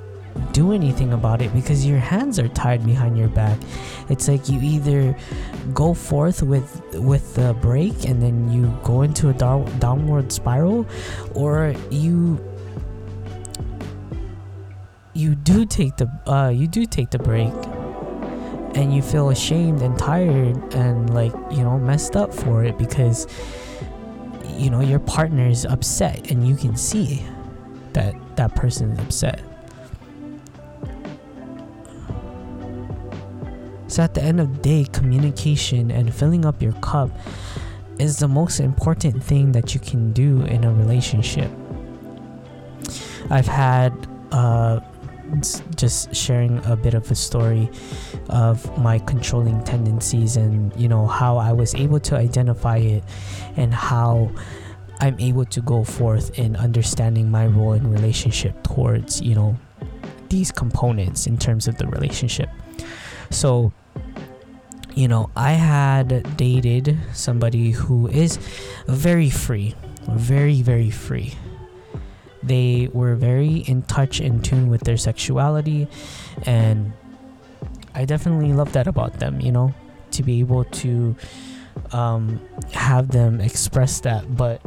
do 0.52 0.72
anything 0.72 1.14
about 1.14 1.42
it 1.42 1.54
because 1.54 1.86
your 1.86 1.98
hands 1.98 2.40
are 2.40 2.48
tied 2.50 2.86
behind 2.86 3.18
your 3.18 3.28
back. 3.30 3.58
It's 4.10 4.28
like 4.28 4.50
you 4.50 4.60
either 4.62 5.16
go 5.74 5.94
forth 5.94 6.44
with 6.44 6.82
with 6.96 7.36
the 7.36 7.54
break 7.56 8.06
and 8.06 8.22
then 8.22 8.52
you 8.52 8.72
go 8.84 9.02
into 9.02 9.30
a 9.30 9.34
dar- 9.34 9.66
downward 9.80 10.32
spiral 10.32 10.86
or 11.34 11.74
you 11.90 12.38
you 15.14 15.36
do 15.36 15.66
take 15.66 15.98
the 15.98 16.10
uh 16.28 16.50
you 16.50 16.68
do 16.68 16.86
take 16.86 17.10
the 17.12 17.20
break 17.20 17.54
and 18.76 18.94
you 18.94 19.02
feel 19.02 19.30
ashamed 19.30 19.82
and 19.82 19.98
tired 19.98 20.58
and 20.74 21.14
like 21.14 21.34
you 21.52 21.64
know 21.64 21.78
messed 21.78 22.16
up 22.16 22.34
for 22.34 22.64
it 22.64 22.78
because 22.78 23.28
you 24.58 24.70
know 24.70 24.82
your 24.82 25.00
partner 25.00 25.48
is 25.48 25.66
upset 25.66 26.32
and 26.32 26.48
you 26.48 26.56
can 26.56 26.76
see 26.76 27.24
that 27.94 28.16
that 28.36 28.56
person 28.56 28.92
is 28.92 29.00
upset 29.00 29.42
So 33.94 34.02
at 34.02 34.16
the 34.16 34.24
end 34.24 34.42
of 34.42 34.52
the 34.56 34.62
day, 34.64 34.88
communication 34.92 35.92
and 35.92 36.12
filling 36.12 36.46
up 36.46 36.64
your 36.64 36.72
cup 36.82 37.12
is 38.00 38.18
the 38.18 38.28
most 38.28 38.60
important 38.60 39.24
thing 39.24 39.52
that 39.52 39.76
you 39.76 39.80
can 39.80 40.12
do 40.14 40.42
in 40.46 40.64
a 40.64 40.74
relationship. 40.74 41.52
I've 43.30 43.46
had 43.46 43.94
uh, 44.32 44.80
just 45.76 46.14
sharing 46.16 46.64
a 46.66 46.76
bit 46.76 46.94
of 46.94 47.10
a 47.12 47.16
story 47.16 47.70
of 48.30 48.78
my 48.78 49.00
controlling 49.00 49.64
tendencies 49.64 50.38
and 50.38 50.76
you 50.80 50.88
know 50.88 51.08
how 51.08 51.38
I 51.38 51.52
was 51.54 51.74
able 51.76 52.00
to 52.02 52.16
identify 52.16 52.78
it 52.78 53.04
and 53.56 53.74
how 53.74 54.32
I'm 55.00 55.20
able 55.20 55.46
to 55.46 55.62
go 55.62 55.84
forth 55.84 56.38
in 56.38 56.56
understanding 56.56 57.30
my 57.30 57.48
role 57.48 57.74
in 57.74 57.92
relationship 57.92 58.62
towards 58.64 59.22
you 59.22 59.36
know 59.36 59.58
these 60.30 60.52
components 60.52 61.28
in 61.28 61.38
terms 61.38 61.68
of 61.68 61.78
the 61.78 61.88
relationship. 61.88 62.50
So 63.30 63.74
you 64.96 65.08
know, 65.08 65.32
I 65.36 65.54
had 65.54 66.38
dated 66.38 66.98
somebody 67.14 67.72
who 67.72 68.08
is 68.08 68.38
very 68.88 69.30
free, 69.30 69.76
very, 70.08 70.62
very 70.62 70.92
free. 70.92 71.34
They 72.44 72.90
were 72.94 73.16
very 73.16 73.58
in 73.58 73.84
touch, 73.84 74.20
in 74.20 74.42
tune 74.42 74.70
with 74.70 74.82
their 74.82 74.98
sexuality, 74.98 75.88
and 76.46 76.94
I 77.96 78.06
definitely 78.06 78.54
love 78.54 78.74
that 78.74 78.88
about 78.88 79.20
them, 79.20 79.40
you 79.40 79.52
know, 79.52 79.74
to 80.12 80.24
be 80.24 80.40
able 80.40 80.66
to 80.66 81.16
um, 81.92 82.42
have 82.74 83.10
them 83.10 83.40
express 83.40 84.02
that. 84.02 84.36
But 84.36 84.62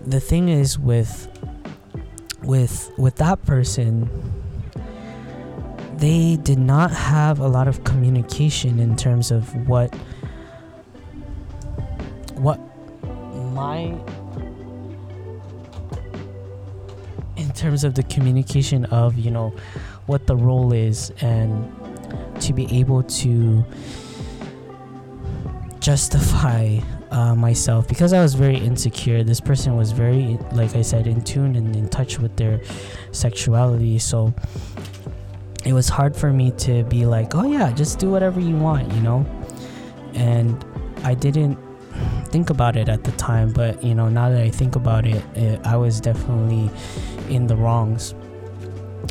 the 0.00 0.20
thing 0.20 0.48
is, 0.48 0.78
with 0.78 1.28
with 2.42 2.90
with 2.98 3.16
that 3.16 3.42
person 3.46 4.10
they 5.98 6.36
did 6.36 6.58
not 6.58 6.90
have 6.90 7.38
a 7.38 7.48
lot 7.48 7.68
of 7.68 7.84
communication 7.84 8.78
in 8.78 8.96
terms 8.96 9.30
of 9.30 9.54
what 9.68 9.94
what 12.34 12.60
my 13.52 13.94
terms 17.54 17.84
of 17.84 17.94
the 17.94 18.02
communication 18.04 18.84
of 18.86 19.16
you 19.16 19.30
know 19.30 19.54
what 20.06 20.26
the 20.26 20.36
role 20.36 20.72
is 20.72 21.10
and 21.20 21.72
to 22.40 22.52
be 22.52 22.66
able 22.78 23.02
to 23.04 23.64
justify 25.80 26.78
uh, 27.10 27.34
myself 27.34 27.86
because 27.86 28.12
I 28.12 28.20
was 28.20 28.34
very 28.34 28.56
insecure. 28.56 29.22
This 29.22 29.40
person 29.40 29.76
was 29.76 29.92
very, 29.92 30.38
like 30.52 30.74
I 30.74 30.82
said, 30.82 31.06
in 31.06 31.22
tune 31.22 31.56
and 31.56 31.76
in 31.76 31.88
touch 31.88 32.18
with 32.18 32.36
their 32.36 32.60
sexuality. 33.12 33.98
So 33.98 34.34
it 35.64 35.72
was 35.72 35.88
hard 35.88 36.16
for 36.16 36.32
me 36.32 36.50
to 36.58 36.84
be 36.84 37.06
like, 37.06 37.34
oh 37.34 37.46
yeah, 37.46 37.70
just 37.72 37.98
do 37.98 38.10
whatever 38.10 38.40
you 38.40 38.56
want, 38.56 38.92
you 38.92 39.00
know? 39.00 39.26
And 40.14 40.64
I 41.04 41.14
didn't 41.14 41.58
think 42.34 42.50
about 42.50 42.74
it 42.74 42.88
at 42.88 43.04
the 43.04 43.12
time, 43.12 43.52
but 43.52 43.80
you 43.84 43.94
know, 43.94 44.08
now 44.08 44.28
that 44.28 44.42
I 44.42 44.50
think 44.50 44.74
about 44.74 45.06
it, 45.06 45.22
it 45.36 45.64
I 45.64 45.76
was 45.76 46.00
definitely 46.00 46.68
in 47.32 47.46
the 47.46 47.54
wrongs 47.54 48.12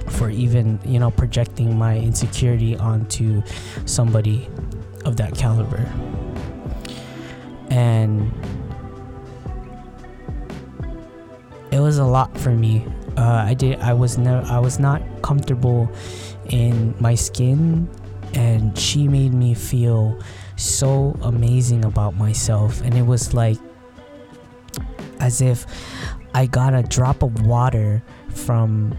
for 0.10 0.30
even, 0.30 0.78
you 0.84 1.00
know, 1.00 1.10
projecting 1.10 1.78
my 1.78 1.98
insecurity 1.98 2.76
onto 2.76 3.42
somebody 3.86 4.50
of 5.06 5.16
that 5.16 5.38
caliber. 5.38 5.90
And 7.70 8.30
it 11.72 11.80
was 11.80 12.00
a 12.00 12.06
lot 12.06 12.38
for 12.38 12.52
me. 12.52 12.86
Uh, 13.16 13.46
I 13.48 13.54
did. 13.54 13.80
I 13.80 13.94
was 13.94 14.18
never. 14.18 14.46
I 14.52 14.60
was 14.60 14.80
not 14.80 15.02
comfortable 15.22 15.90
in 16.50 16.94
my 17.00 17.16
skin 17.16 17.88
and 18.34 18.78
she 18.78 19.08
made 19.08 19.34
me 19.34 19.54
feel 19.54 20.20
so 20.56 21.18
amazing 21.22 21.86
about 21.86 22.16
myself 22.16 22.82
and 22.82 22.94
it 22.96 23.06
was 23.06 23.34
like 23.34 23.58
as 25.20 25.42
if 25.42 25.66
I 26.34 26.46
got 26.46 26.74
a 26.74 26.84
drop 26.84 27.24
of 27.24 27.46
water 27.46 28.04
from 28.30 28.98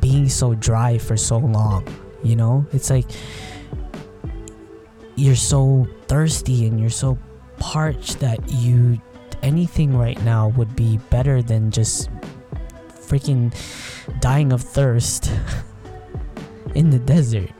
being 0.00 0.28
so 0.28 0.54
dry 0.54 0.98
for 0.98 1.16
so 1.16 1.38
long 1.38 1.86
you 2.22 2.36
know 2.36 2.66
it's 2.72 2.90
like 2.90 3.06
you're 5.16 5.36
so 5.36 5.86
thirsty 6.08 6.66
and 6.66 6.80
you're 6.80 6.90
so 6.90 7.18
parched 7.58 8.20
that 8.20 8.38
you 8.50 9.00
anything 9.42 9.96
right 9.96 10.20
now 10.24 10.48
would 10.48 10.74
be 10.74 10.98
better 11.10 11.42
than 11.42 11.70
just 11.70 12.08
freaking 12.88 13.54
dying 14.20 14.52
of 14.52 14.62
thirst 14.62 15.30
in 16.74 16.90
the 16.90 16.98
desert. 16.98 17.50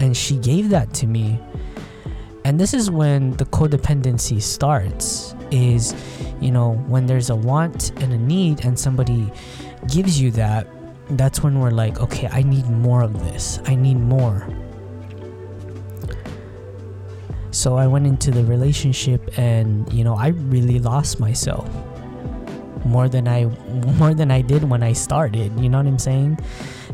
And 0.00 0.16
she 0.16 0.36
gave 0.36 0.70
that 0.70 0.92
to 0.94 1.06
me. 1.06 1.38
And 2.44 2.58
this 2.58 2.74
is 2.74 2.90
when 2.90 3.32
the 3.36 3.44
codependency 3.44 4.40
starts 4.40 5.34
is 5.50 5.94
you 6.40 6.50
know 6.50 6.74
when 6.88 7.06
there's 7.06 7.28
a 7.28 7.36
want 7.36 7.90
and 8.02 8.12
a 8.12 8.18
need 8.18 8.64
and 8.64 8.78
somebody 8.78 9.30
gives 9.88 10.20
you 10.20 10.30
that 10.30 10.66
that's 11.10 11.42
when 11.42 11.58
we're 11.58 11.70
like 11.70 12.00
okay 12.00 12.28
I 12.32 12.42
need 12.42 12.68
more 12.68 13.02
of 13.02 13.12
this. 13.24 13.60
I 13.66 13.74
need 13.74 13.98
more. 13.98 14.48
So 17.52 17.76
I 17.76 17.86
went 17.86 18.06
into 18.06 18.30
the 18.30 18.44
relationship 18.44 19.36
and 19.38 19.92
you 19.92 20.02
know 20.02 20.14
I 20.14 20.28
really 20.28 20.78
lost 20.78 21.20
myself 21.20 21.68
more 22.84 23.08
than 23.08 23.28
I 23.28 23.44
more 23.98 24.14
than 24.14 24.30
I 24.30 24.40
did 24.40 24.64
when 24.64 24.82
I 24.82 24.92
started. 24.92 25.58
You 25.58 25.68
know 25.68 25.78
what 25.78 25.86
I'm 25.86 25.98
saying? 25.98 26.38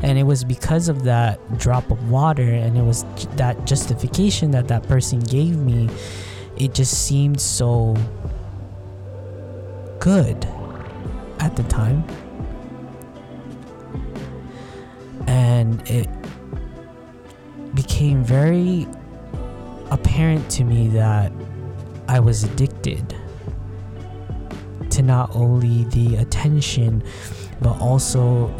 And 0.01 0.17
it 0.17 0.23
was 0.23 0.43
because 0.43 0.89
of 0.89 1.03
that 1.03 1.39
drop 1.57 1.89
of 1.91 2.09
water 2.09 2.43
and 2.43 2.77
it 2.77 2.83
was 2.83 3.05
that 3.35 3.65
justification 3.65 4.51
that 4.51 4.67
that 4.67 4.83
person 4.83 5.19
gave 5.19 5.57
me. 5.57 5.89
It 6.55 6.73
just 6.73 7.05
seemed 7.05 7.39
so 7.39 7.95
good 9.99 10.45
at 11.39 11.55
the 11.55 11.63
time. 11.63 12.03
And 15.27 15.87
it 15.89 16.07
became 17.75 18.23
very 18.23 18.87
apparent 19.91 20.49
to 20.51 20.63
me 20.63 20.87
that 20.89 21.31
I 22.07 22.19
was 22.19 22.43
addicted 22.43 23.15
to 24.97 25.03
not 25.03 25.29
only 25.35 25.83
the 25.85 26.15
attention 26.15 27.03
but 27.61 27.79
also 27.79 28.51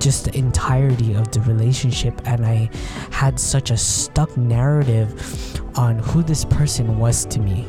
just 0.00 0.24
the 0.24 0.36
entirety 0.36 1.14
of 1.14 1.30
the 1.30 1.40
relationship 1.42 2.20
and 2.26 2.44
I 2.44 2.68
had 3.12 3.38
such 3.38 3.70
a 3.70 3.76
stuck 3.76 4.36
narrative 4.36 5.62
on 5.78 6.00
who 6.00 6.24
this 6.24 6.44
person 6.44 6.98
was 6.98 7.26
to 7.26 7.38
me. 7.38 7.64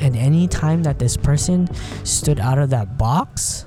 And 0.00 0.16
any 0.16 0.46
time 0.46 0.84
that 0.84 1.00
this 1.00 1.16
person 1.16 1.68
stood 2.04 2.38
out 2.38 2.58
of 2.58 2.70
that 2.70 2.96
box, 2.96 3.66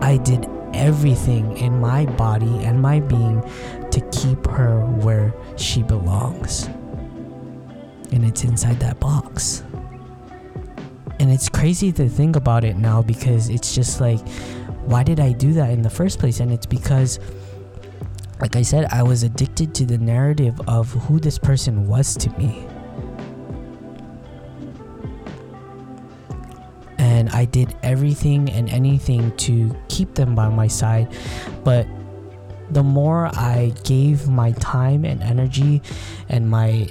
I 0.00 0.20
did 0.22 0.48
everything 0.74 1.56
in 1.56 1.80
my 1.80 2.06
body 2.06 2.64
and 2.64 2.80
my 2.80 3.00
being 3.00 3.42
to 3.90 4.00
keep 4.12 4.46
her 4.46 4.80
where 4.86 5.34
she 5.56 5.82
belongs. 5.82 6.68
And 8.12 8.24
it's 8.24 8.44
inside 8.44 8.80
that 8.80 8.98
box. 8.98 9.62
And 11.20 11.30
it's 11.30 11.48
crazy 11.48 11.92
to 11.92 12.08
think 12.08 12.34
about 12.34 12.64
it 12.64 12.76
now 12.76 13.02
because 13.02 13.50
it's 13.50 13.74
just 13.74 14.00
like, 14.00 14.26
why 14.86 15.02
did 15.02 15.20
I 15.20 15.32
do 15.32 15.52
that 15.52 15.70
in 15.70 15.82
the 15.82 15.90
first 15.90 16.18
place? 16.18 16.40
And 16.40 16.50
it's 16.50 16.66
because, 16.66 17.20
like 18.40 18.56
I 18.56 18.62
said, 18.62 18.86
I 18.90 19.02
was 19.02 19.22
addicted 19.22 19.74
to 19.76 19.84
the 19.84 19.98
narrative 19.98 20.58
of 20.66 20.90
who 20.92 21.20
this 21.20 21.38
person 21.38 21.86
was 21.86 22.16
to 22.16 22.30
me. 22.38 22.66
And 26.98 27.28
I 27.30 27.44
did 27.44 27.76
everything 27.82 28.48
and 28.50 28.70
anything 28.70 29.36
to 29.36 29.76
keep 29.88 30.14
them 30.14 30.34
by 30.34 30.48
my 30.48 30.68
side. 30.68 31.14
But 31.64 31.86
the 32.70 32.82
more 32.82 33.26
I 33.26 33.74
gave 33.84 34.26
my 34.26 34.52
time 34.52 35.04
and 35.04 35.22
energy 35.22 35.82
and 36.28 36.48
my 36.48 36.88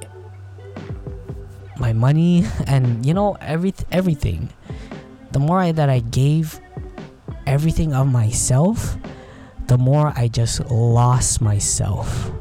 my 1.79 1.93
money 1.93 2.45
and 2.67 3.05
you 3.05 3.13
know 3.13 3.37
every 3.41 3.73
everything. 3.91 4.49
The 5.31 5.39
more 5.39 5.59
I, 5.59 5.71
that 5.71 5.89
i 5.89 5.99
gave 5.99 6.59
everything 7.45 7.93
of 7.93 8.07
myself 8.07 8.97
the 9.67 9.77
more 9.77 10.11
i 10.15 10.27
just 10.27 10.59
lost 10.71 11.41
myself. 11.41 12.31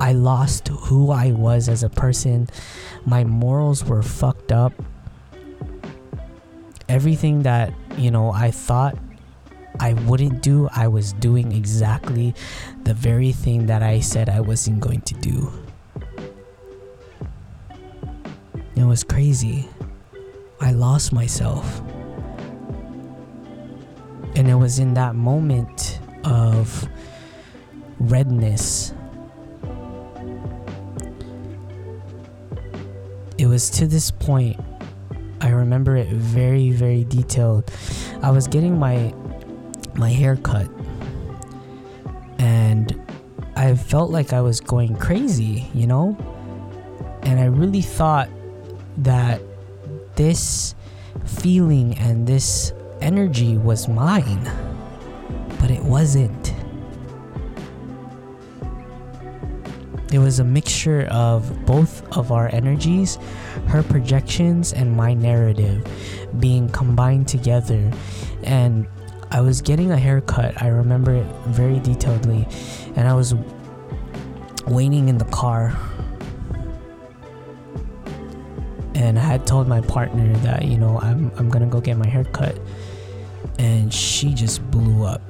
I 0.00 0.12
lost 0.12 0.68
who 0.68 1.10
i 1.10 1.32
was 1.32 1.68
as 1.68 1.82
a 1.82 1.88
person. 1.88 2.48
My 3.06 3.24
morals 3.24 3.84
were 3.84 4.02
fucked 4.02 4.52
up. 4.52 4.72
Everything 6.88 7.42
that 7.42 7.72
you 7.96 8.10
know 8.10 8.30
i 8.32 8.50
thought 8.50 8.96
i 9.80 9.92
wouldn't 10.04 10.42
do 10.42 10.68
i 10.74 10.86
was 10.88 11.12
doing 11.14 11.52
exactly 11.52 12.34
the 12.84 12.94
very 12.94 13.32
thing 13.32 13.66
that 13.66 13.82
i 13.82 14.00
said 14.00 14.28
i 14.28 14.40
wasn't 14.40 14.80
going 14.80 15.00
to 15.02 15.14
do 15.14 15.50
It 18.82 18.86
was 18.86 19.04
crazy. 19.04 19.68
I 20.60 20.72
lost 20.72 21.12
myself. 21.12 21.80
And 24.34 24.48
it 24.48 24.56
was 24.56 24.80
in 24.80 24.94
that 24.94 25.14
moment 25.14 26.00
of 26.24 26.88
redness. 28.00 28.92
It 33.38 33.46
was 33.46 33.70
to 33.70 33.86
this 33.86 34.10
point, 34.10 34.58
I 35.40 35.50
remember 35.50 35.96
it 35.96 36.08
very, 36.08 36.72
very 36.72 37.04
detailed. 37.04 37.70
I 38.20 38.32
was 38.32 38.48
getting 38.48 38.80
my 38.80 39.14
my 39.94 40.10
hair 40.10 40.34
cut 40.34 40.68
and 42.40 43.00
I 43.54 43.76
felt 43.76 44.10
like 44.10 44.32
I 44.32 44.40
was 44.40 44.60
going 44.60 44.96
crazy, 44.96 45.70
you 45.72 45.86
know? 45.86 46.16
And 47.22 47.38
I 47.38 47.44
really 47.44 47.82
thought 47.82 48.28
that 48.98 49.40
this 50.16 50.74
feeling 51.24 51.96
and 51.98 52.26
this 52.26 52.72
energy 53.00 53.56
was 53.56 53.88
mine, 53.88 54.50
but 55.60 55.70
it 55.70 55.82
wasn't. 55.82 56.54
It 60.12 60.18
was 60.18 60.40
a 60.40 60.44
mixture 60.44 61.06
of 61.10 61.64
both 61.64 62.06
of 62.16 62.32
our 62.32 62.50
energies, 62.52 63.18
her 63.68 63.82
projections, 63.82 64.74
and 64.74 64.94
my 64.94 65.14
narrative 65.14 65.86
being 66.38 66.68
combined 66.68 67.28
together. 67.28 67.90
And 68.42 68.86
I 69.30 69.40
was 69.40 69.62
getting 69.62 69.90
a 69.90 69.96
haircut, 69.96 70.60
I 70.60 70.68
remember 70.68 71.14
it 71.14 71.26
very 71.46 71.76
detailedly, 71.76 72.46
and 72.94 73.08
I 73.08 73.14
was 73.14 73.34
waiting 74.66 75.08
in 75.08 75.16
the 75.16 75.24
car 75.26 75.70
and 79.02 79.18
I 79.18 79.22
had 79.22 79.48
told 79.48 79.66
my 79.66 79.80
partner 79.80 80.32
that 80.38 80.64
you 80.64 80.78
know 80.78 81.00
I'm 81.00 81.32
I'm 81.36 81.50
gonna 81.50 81.66
go 81.66 81.80
get 81.80 81.96
my 81.96 82.06
hair 82.06 82.24
cut, 82.24 82.56
and 83.58 83.92
she 83.92 84.32
just 84.32 84.62
blew 84.70 85.04
up. 85.04 85.20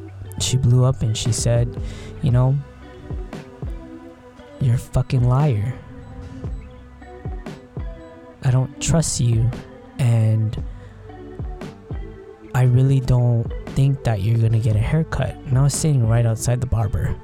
She 0.41 0.59
blew 0.59 0.85
up 0.85 1.01
and 1.01 1.17
she 1.17 1.33
said, 1.33 1.81
you 2.23 2.31
know, 2.31 2.55
you're 4.61 4.75
a 4.75 4.79
fucking 4.79 5.25
liar. 5.27 5.73
I 8.45 8.51
don't 8.51 8.79
trust 8.79 9.21
you, 9.21 9.51
and 9.99 10.63
I 12.55 12.65
really 12.65 13.01
don't 13.01 13.51
think 13.69 14.05
that 14.05 14.21
you're 14.21 14.39
gonna 14.39 14.61
get 14.61 14.77
a 14.77 14.81
haircut. 14.81 15.35
And 15.47 15.57
I 15.57 15.63
was 15.63 15.73
sitting 15.73 16.07
right 16.07 16.27
outside 16.27 16.61
the 16.61 16.67
barber. 16.67 17.17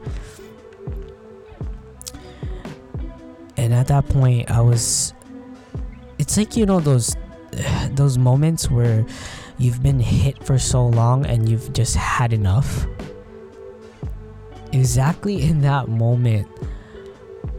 And 3.59 3.75
at 3.75 3.89
that 3.89 4.09
point, 4.09 4.51
I 4.51 4.61
was 4.61 5.13
it's 6.29 6.37
like 6.37 6.59
you 6.59 6.67
know 6.67 6.79
those 6.79 7.17
those 7.93 8.19
moments 8.19 8.71
where 8.71 9.07
you've 9.57 9.83
been 9.83 9.99
hit 9.99 10.45
for 10.45 10.59
so 10.59 10.87
long 10.87 11.25
and 11.25 11.49
you've 11.49 11.73
just 11.73 11.97
had 11.97 12.35
enough? 12.35 12.87
Exactly 14.73 15.43
in 15.43 15.63
that 15.63 15.89
moment 15.89 16.47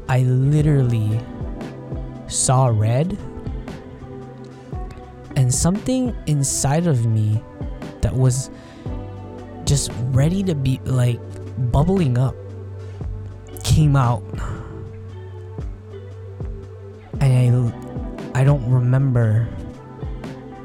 i 0.08 0.20
literally 0.20 1.20
saw 2.28 2.68
red 2.68 3.18
and 5.36 5.52
something 5.52 6.16
inside 6.28 6.86
of 6.86 7.08
me 7.08 7.44
that 8.02 8.14
was 8.14 8.52
just 9.66 9.92
ready 10.12 10.44
to 10.44 10.54
be 10.54 10.80
like 10.86 11.20
bubbling 11.72 12.20
up 12.20 12.36
came 13.64 13.96
out 13.96 14.24
remember 18.70 19.48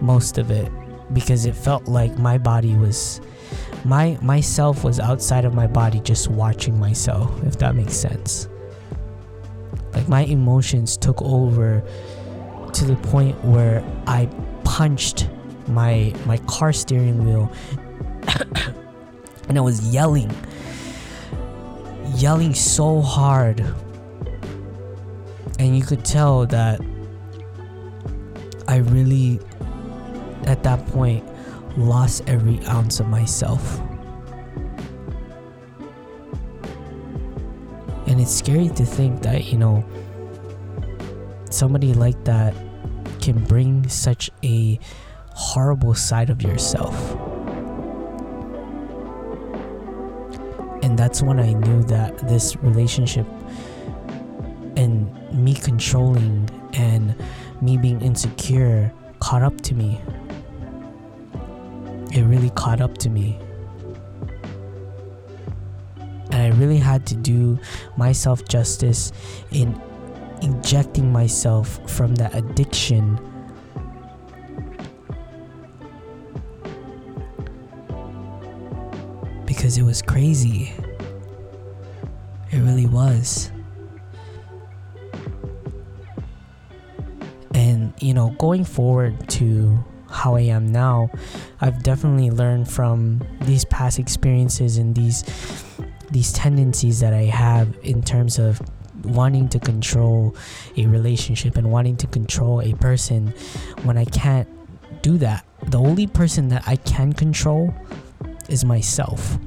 most 0.00 0.38
of 0.38 0.50
it 0.50 0.70
because 1.12 1.46
it 1.46 1.54
felt 1.54 1.86
like 1.86 2.18
my 2.18 2.38
body 2.38 2.74
was 2.74 3.20
my 3.84 4.18
myself 4.22 4.84
was 4.84 4.98
outside 4.98 5.44
of 5.44 5.54
my 5.54 5.66
body 5.66 6.00
just 6.00 6.28
watching 6.28 6.78
myself 6.78 7.42
if 7.44 7.58
that 7.58 7.74
makes 7.74 7.94
sense. 7.94 8.48
Like 9.92 10.08
my 10.08 10.22
emotions 10.22 10.96
took 10.96 11.20
over 11.22 11.82
to 12.72 12.84
the 12.84 12.96
point 12.96 13.42
where 13.44 13.84
i 14.06 14.26
punched 14.64 15.28
my 15.68 16.12
my 16.26 16.36
car 16.38 16.72
steering 16.72 17.24
wheel 17.24 17.52
and 19.48 19.56
i 19.56 19.60
was 19.60 19.94
yelling 19.94 20.28
yelling 22.16 22.54
so 22.54 23.00
hard. 23.00 23.60
And 25.58 25.76
you 25.76 25.84
could 25.84 26.04
tell 26.04 26.46
that 26.46 26.80
I 28.74 28.78
really, 28.78 29.38
at 30.46 30.64
that 30.64 30.84
point, 30.88 31.24
lost 31.78 32.24
every 32.26 32.58
ounce 32.66 32.98
of 32.98 33.06
myself. 33.06 33.78
And 38.08 38.20
it's 38.20 38.34
scary 38.34 38.70
to 38.70 38.84
think 38.84 39.22
that, 39.22 39.44
you 39.44 39.58
know, 39.58 39.84
somebody 41.50 41.94
like 41.94 42.24
that 42.24 42.52
can 43.22 43.44
bring 43.44 43.88
such 43.88 44.28
a 44.42 44.80
horrible 45.34 45.94
side 45.94 46.28
of 46.28 46.42
yourself. 46.42 47.12
And 50.82 50.98
that's 50.98 51.22
when 51.22 51.38
I 51.38 51.52
knew 51.52 51.84
that 51.84 52.18
this 52.26 52.56
relationship 52.56 53.28
and 54.76 55.14
me 55.32 55.54
controlling 55.54 56.50
and 56.72 57.14
me 57.64 57.78
being 57.78 58.00
insecure 58.02 58.92
caught 59.20 59.42
up 59.42 59.58
to 59.62 59.74
me. 59.74 60.00
It 62.12 62.22
really 62.22 62.50
caught 62.50 62.80
up 62.80 62.98
to 62.98 63.08
me. 63.08 63.38
And 66.30 66.34
I 66.34 66.48
really 66.58 66.76
had 66.76 67.06
to 67.06 67.14
do 67.16 67.58
myself 67.96 68.46
justice 68.46 69.12
in 69.50 69.80
injecting 70.42 71.10
myself 71.10 71.80
from 71.90 72.14
that 72.16 72.34
addiction 72.34 73.18
because 79.46 79.78
it 79.78 79.82
was 79.82 80.02
crazy. 80.02 80.72
It 82.50 82.58
really 82.58 82.86
was. 82.86 83.50
You 88.04 88.12
know, 88.12 88.30
going 88.38 88.66
forward 88.66 89.30
to 89.30 89.82
how 90.10 90.36
I 90.36 90.42
am 90.42 90.70
now, 90.70 91.10
I've 91.62 91.82
definitely 91.82 92.30
learned 92.30 92.70
from 92.70 93.26
these 93.40 93.64
past 93.64 93.98
experiences 93.98 94.76
and 94.76 94.94
these 94.94 95.24
these 96.10 96.30
tendencies 96.32 97.00
that 97.00 97.14
I 97.14 97.22
have 97.22 97.76
in 97.82 98.02
terms 98.02 98.38
of 98.38 98.60
wanting 99.04 99.48
to 99.48 99.58
control 99.58 100.36
a 100.76 100.86
relationship 100.86 101.56
and 101.56 101.72
wanting 101.72 101.96
to 101.96 102.06
control 102.06 102.60
a 102.60 102.74
person 102.74 103.28
when 103.84 103.96
I 103.96 104.04
can't 104.04 104.48
do 105.02 105.16
that. 105.18 105.46
The 105.62 105.78
only 105.78 106.06
person 106.06 106.48
that 106.48 106.62
I 106.66 106.76
can 106.76 107.14
control 107.14 107.74
is 108.50 108.66
myself. 108.66 109.38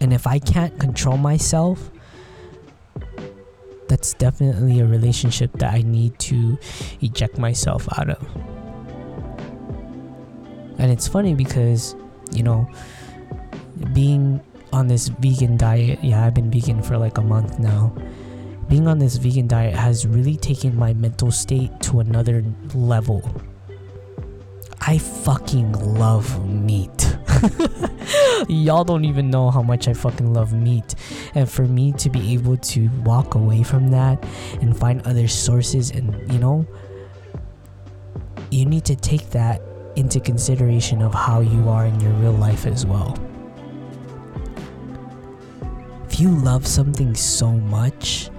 And 0.00 0.12
if 0.12 0.28
I 0.28 0.38
can't 0.38 0.78
control 0.78 1.18
myself, 1.18 1.90
that's 3.90 4.14
definitely 4.14 4.78
a 4.78 4.86
relationship 4.86 5.50
that 5.58 5.74
I 5.74 5.82
need 5.82 6.16
to 6.20 6.56
eject 7.00 7.38
myself 7.38 7.88
out 7.98 8.08
of. 8.08 8.22
And 10.78 10.92
it's 10.92 11.08
funny 11.08 11.34
because, 11.34 11.96
you 12.30 12.44
know, 12.44 12.70
being 13.92 14.40
on 14.72 14.86
this 14.86 15.08
vegan 15.08 15.56
diet, 15.56 15.98
yeah, 16.04 16.24
I've 16.24 16.34
been 16.34 16.52
vegan 16.52 16.82
for 16.82 16.96
like 16.96 17.18
a 17.18 17.22
month 17.22 17.58
now. 17.58 17.92
Being 18.68 18.86
on 18.86 19.00
this 19.00 19.16
vegan 19.16 19.48
diet 19.48 19.74
has 19.74 20.06
really 20.06 20.36
taken 20.36 20.76
my 20.76 20.94
mental 20.94 21.32
state 21.32 21.72
to 21.80 21.98
another 21.98 22.44
level. 22.72 23.28
I 24.80 24.98
fucking 24.98 25.72
love 25.98 26.48
meat. 26.48 27.18
Y'all 28.48 28.84
don't 28.84 29.04
even 29.04 29.30
know 29.30 29.50
how 29.50 29.62
much 29.62 29.88
I 29.88 29.92
fucking 29.92 30.32
love 30.32 30.52
meat. 30.52 30.94
And 31.34 31.48
for 31.50 31.62
me 31.62 31.92
to 31.92 32.10
be 32.10 32.32
able 32.34 32.56
to 32.56 32.88
walk 33.04 33.34
away 33.34 33.62
from 33.62 33.88
that 33.88 34.24
and 34.60 34.76
find 34.76 35.02
other 35.06 35.28
sources, 35.28 35.90
and 35.90 36.32
you 36.32 36.38
know, 36.38 36.66
you 38.50 38.66
need 38.66 38.84
to 38.86 38.96
take 38.96 39.30
that 39.30 39.62
into 39.96 40.20
consideration 40.20 41.02
of 41.02 41.14
how 41.14 41.40
you 41.40 41.68
are 41.68 41.86
in 41.86 42.00
your 42.00 42.12
real 42.14 42.32
life 42.32 42.66
as 42.66 42.86
well. 42.86 43.18
If 46.08 46.18
you 46.18 46.30
love 46.30 46.66
something 46.66 47.14
so 47.14 47.52
much 47.52 48.30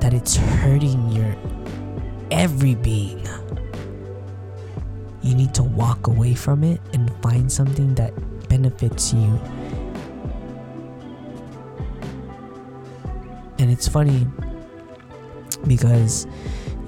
that 0.00 0.14
it's 0.14 0.36
hurting 0.36 1.10
your 1.10 1.36
every 2.30 2.74
being, 2.74 3.26
you 5.22 5.34
need 5.34 5.52
to 5.54 5.62
walk 5.62 6.06
away 6.06 6.34
from 6.34 6.64
it 6.64 6.80
and 6.92 7.12
find 7.22 7.50
something 7.50 7.94
that 7.96 8.14
benefits 8.58 9.12
you. 9.12 9.40
And 13.60 13.70
it's 13.70 13.86
funny 13.86 14.26
because 15.66 16.26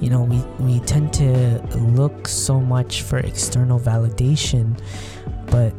you 0.00 0.11
know 0.11 0.22
we, 0.22 0.38
we 0.64 0.80
tend 0.80 1.12
to 1.12 1.61
look 1.76 2.26
so 2.26 2.61
much 2.61 3.02
for 3.02 3.18
external 3.18 3.78
validation 3.78 4.80
but 5.50 5.74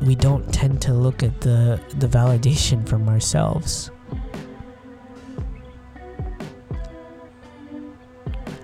we 0.00 0.14
don't 0.14 0.46
tend 0.54 0.80
to 0.80 0.94
look 0.94 1.22
at 1.22 1.40
the 1.40 1.80
the 1.98 2.06
validation 2.06 2.88
from 2.88 3.08
ourselves 3.08 3.90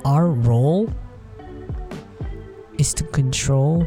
our 0.05 0.29
role 0.29 0.89
is 2.79 2.95
to 2.95 3.05
control 3.05 3.85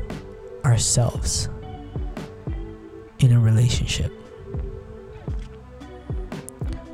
ourselves 0.66 1.48
in 3.20 3.32
a 3.32 3.40
relationship 3.40 4.12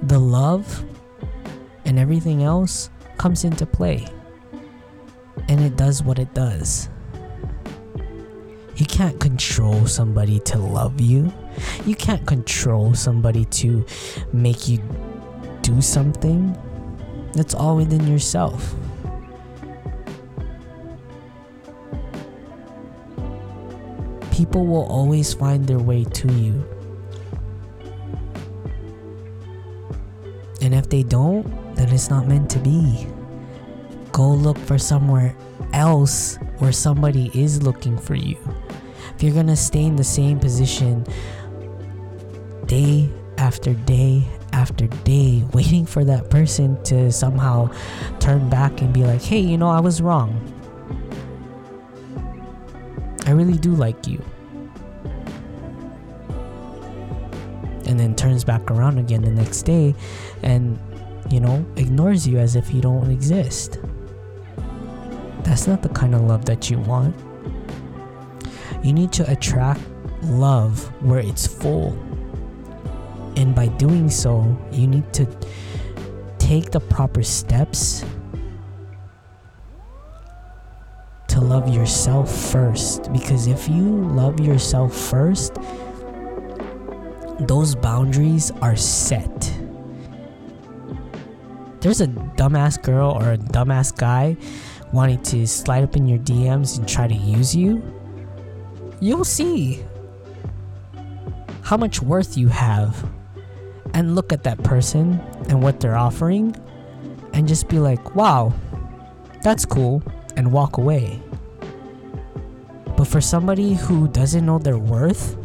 the 0.03 0.19
love 0.19 0.83
and 1.85 1.99
everything 1.99 2.43
else 2.43 2.89
comes 3.17 3.43
into 3.43 3.65
play 3.65 4.07
and 5.47 5.61
it 5.61 5.75
does 5.75 6.03
what 6.03 6.19
it 6.19 6.33
does. 6.33 6.89
You 8.75 8.85
can't 8.85 9.19
control 9.19 9.85
somebody 9.87 10.39
to 10.41 10.57
love 10.57 11.01
you. 11.01 11.33
You 11.85 11.95
can't 11.95 12.25
control 12.25 12.93
somebody 12.93 13.45
to 13.45 13.85
make 14.31 14.67
you 14.67 14.81
do 15.61 15.81
something. 15.81 16.57
That's 17.33 17.53
all 17.53 17.75
within 17.75 18.07
yourself. 18.07 18.73
People 24.39 24.65
will 24.65 24.85
always 24.85 25.33
find 25.33 25.67
their 25.67 25.79
way 25.79 26.05
to 26.05 26.31
you. 26.31 26.63
And 30.61 30.73
if 30.73 30.87
they 30.87 31.03
don't, 31.03 31.43
then 31.75 31.89
it's 31.89 32.09
not 32.09 32.25
meant 32.25 32.49
to 32.51 32.59
be. 32.59 33.05
Go 34.13 34.29
look 34.29 34.57
for 34.57 34.77
somewhere 34.77 35.35
else 35.73 36.37
where 36.59 36.71
somebody 36.71 37.29
is 37.33 37.63
looking 37.63 37.97
for 37.97 38.15
you. 38.15 38.37
If 39.13 39.23
you're 39.23 39.33
gonna 39.33 39.57
stay 39.57 39.83
in 39.83 39.97
the 39.97 40.05
same 40.05 40.39
position 40.39 41.05
day 42.65 43.09
after 43.37 43.73
day 43.73 44.25
after 44.53 44.87
day, 45.03 45.43
waiting 45.51 45.85
for 45.85 46.05
that 46.05 46.29
person 46.29 46.81
to 46.83 47.11
somehow 47.11 47.69
turn 48.19 48.49
back 48.49 48.79
and 48.79 48.93
be 48.93 49.03
like, 49.03 49.21
hey, 49.21 49.41
you 49.41 49.57
know, 49.57 49.67
I 49.67 49.81
was 49.81 50.01
wrong. 50.01 50.58
I 53.29 53.31
really 53.31 53.59
do 53.59 53.75
like 53.75 54.07
you. 54.07 54.25
And 57.85 57.99
then 57.99 58.15
turns 58.15 58.43
back 58.43 58.71
around 58.71 58.97
again 58.97 59.21
the 59.21 59.29
next 59.29 59.61
day 59.63 59.93
and 60.41 60.79
you 61.29 61.39
know, 61.39 61.63
ignores 61.75 62.27
you 62.27 62.39
as 62.39 62.55
if 62.55 62.73
you 62.73 62.81
don't 62.81 63.11
exist. 63.11 63.77
That's 65.43 65.67
not 65.67 65.83
the 65.83 65.89
kind 65.89 66.15
of 66.15 66.21
love 66.21 66.45
that 66.45 66.71
you 66.71 66.79
want. 66.79 67.15
You 68.81 68.93
need 68.93 69.11
to 69.13 69.31
attract 69.31 69.81
love 70.23 70.91
where 71.03 71.19
it's 71.19 71.45
full. 71.45 71.91
And 73.35 73.53
by 73.53 73.67
doing 73.67 74.09
so, 74.09 74.57
you 74.71 74.87
need 74.87 75.13
to 75.13 75.27
take 76.39 76.71
the 76.71 76.79
proper 76.79 77.21
steps 77.21 78.03
to 81.39 81.45
love 81.45 81.69
yourself 81.69 82.29
first. 82.51 83.11
Because 83.13 83.47
if 83.47 83.67
you 83.67 83.83
love 83.83 84.39
yourself 84.39 84.95
first, 84.95 85.55
those 87.39 87.75
boundaries 87.75 88.51
are 88.61 88.75
set 88.75 89.59
there's 91.81 92.01
a 92.01 92.07
dumbass 92.07 92.81
girl 92.81 93.11
or 93.11 93.33
a 93.33 93.37
dumbass 93.37 93.95
guy 93.95 94.35
wanting 94.91 95.21
to 95.23 95.47
slide 95.47 95.83
up 95.83 95.95
in 95.95 96.07
your 96.07 96.19
DMs 96.19 96.77
and 96.77 96.87
try 96.87 97.07
to 97.07 97.15
use 97.15 97.55
you, 97.55 97.81
you'll 98.99 99.23
see 99.23 99.81
how 101.61 101.77
much 101.77 102.01
worth 102.01 102.37
you 102.37 102.47
have. 102.47 103.09
And 103.93 104.13
look 104.13 104.31
at 104.31 104.43
that 104.43 104.61
person 104.63 105.19
and 105.47 105.63
what 105.63 105.79
they're 105.79 105.97
offering 105.97 106.55
and 107.33 107.47
just 107.47 107.67
be 107.69 107.79
like, 107.79 108.15
wow, 108.15 108.53
that's 109.41 109.65
cool, 109.65 110.03
and 110.35 110.51
walk 110.51 110.77
away. 110.77 111.19
But 112.99 113.07
for 113.07 113.21
somebody 113.21 113.75
who 113.75 114.09
doesn't 114.09 114.45
know 114.45 114.59
their 114.59 114.77
worth, 114.77 115.37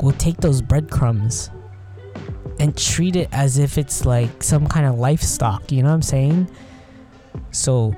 will 0.00 0.12
take 0.12 0.38
those 0.38 0.62
breadcrumbs 0.62 1.50
and 2.58 2.74
treat 2.74 3.14
it 3.14 3.28
as 3.30 3.58
if 3.58 3.76
it's 3.76 4.06
like 4.06 4.42
some 4.42 4.66
kind 4.66 4.86
of 4.86 4.98
livestock, 4.98 5.70
you 5.70 5.82
know 5.82 5.90
what 5.90 5.96
I'm 5.96 6.00
saying? 6.00 6.50
So 7.50 7.94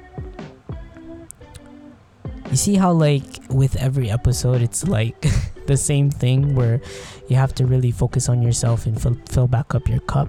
you 2.51 2.57
see 2.57 2.75
how 2.75 2.91
like 2.91 3.23
with 3.51 3.77
every 3.77 4.11
episode 4.11 4.61
it's 4.61 4.89
like 4.89 5.29
the 5.69 5.77
same 5.77 6.11
thing 6.11 6.57
where 6.57 6.81
you 7.29 7.37
have 7.37 7.55
to 7.55 7.67
really 7.67 7.93
focus 7.93 8.29
on 8.29 8.43
yourself 8.43 8.85
and 8.85 9.01
fill, 9.01 9.17
fill 9.29 9.47
back 9.47 9.77
up 9.77 9.89
your 9.89 10.01
cup. 10.01 10.29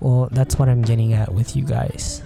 Well, 0.00 0.28
that's 0.32 0.58
what 0.58 0.68
I'm 0.68 0.82
getting 0.82 1.14
at 1.14 1.32
with 1.32 1.56
you 1.56 1.64
guys. 1.64 2.20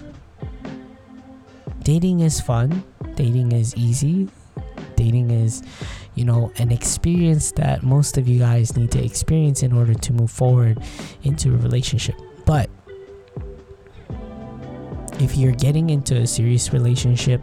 Dating 1.82 2.20
is 2.20 2.40
fun. 2.40 2.84
Dating 3.14 3.52
is 3.52 3.74
easy. 3.76 4.28
Dating 4.96 5.30
is 5.30 5.62
you 6.14 6.24
know, 6.24 6.52
an 6.58 6.70
experience 6.70 7.52
that 7.52 7.82
most 7.82 8.18
of 8.18 8.28
you 8.28 8.38
guys 8.38 8.76
need 8.76 8.90
to 8.90 9.02
experience 9.02 9.62
in 9.62 9.72
order 9.72 9.94
to 9.94 10.12
move 10.12 10.30
forward 10.30 10.78
into 11.22 11.54
a 11.54 11.56
relationship. 11.56 12.14
But 12.44 12.68
if 15.20 15.36
you're 15.36 15.52
getting 15.52 15.90
into 15.90 16.16
a 16.16 16.26
serious 16.26 16.72
relationship, 16.72 17.42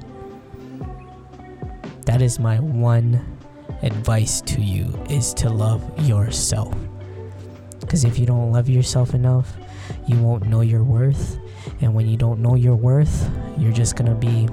that 2.05 2.21
is 2.21 2.39
my 2.39 2.59
one 2.59 3.37
advice 3.81 4.41
to 4.41 4.61
you 4.61 4.85
is 5.09 5.33
to 5.35 5.49
love 5.49 5.81
yourself. 6.07 6.75
Because 7.79 8.03
if 8.03 8.19
you 8.19 8.25
don't 8.25 8.51
love 8.51 8.69
yourself 8.69 9.15
enough, 9.15 9.57
you 10.07 10.17
won't 10.21 10.45
know 10.47 10.61
your 10.61 10.83
worth. 10.83 11.39
And 11.81 11.93
when 11.93 12.07
you 12.07 12.17
don't 12.17 12.41
know 12.41 12.55
your 12.55 12.75
worth, 12.75 13.29
you're 13.57 13.71
just 13.71 13.95
to 14.09 14.15
be 14.15 14.47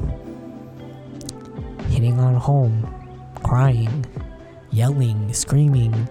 hitting 1.91 2.19
on 2.19 2.35
home 2.35 2.93
crying, 3.43 4.05
yelling, 4.71 5.33
screaming, 5.33 6.09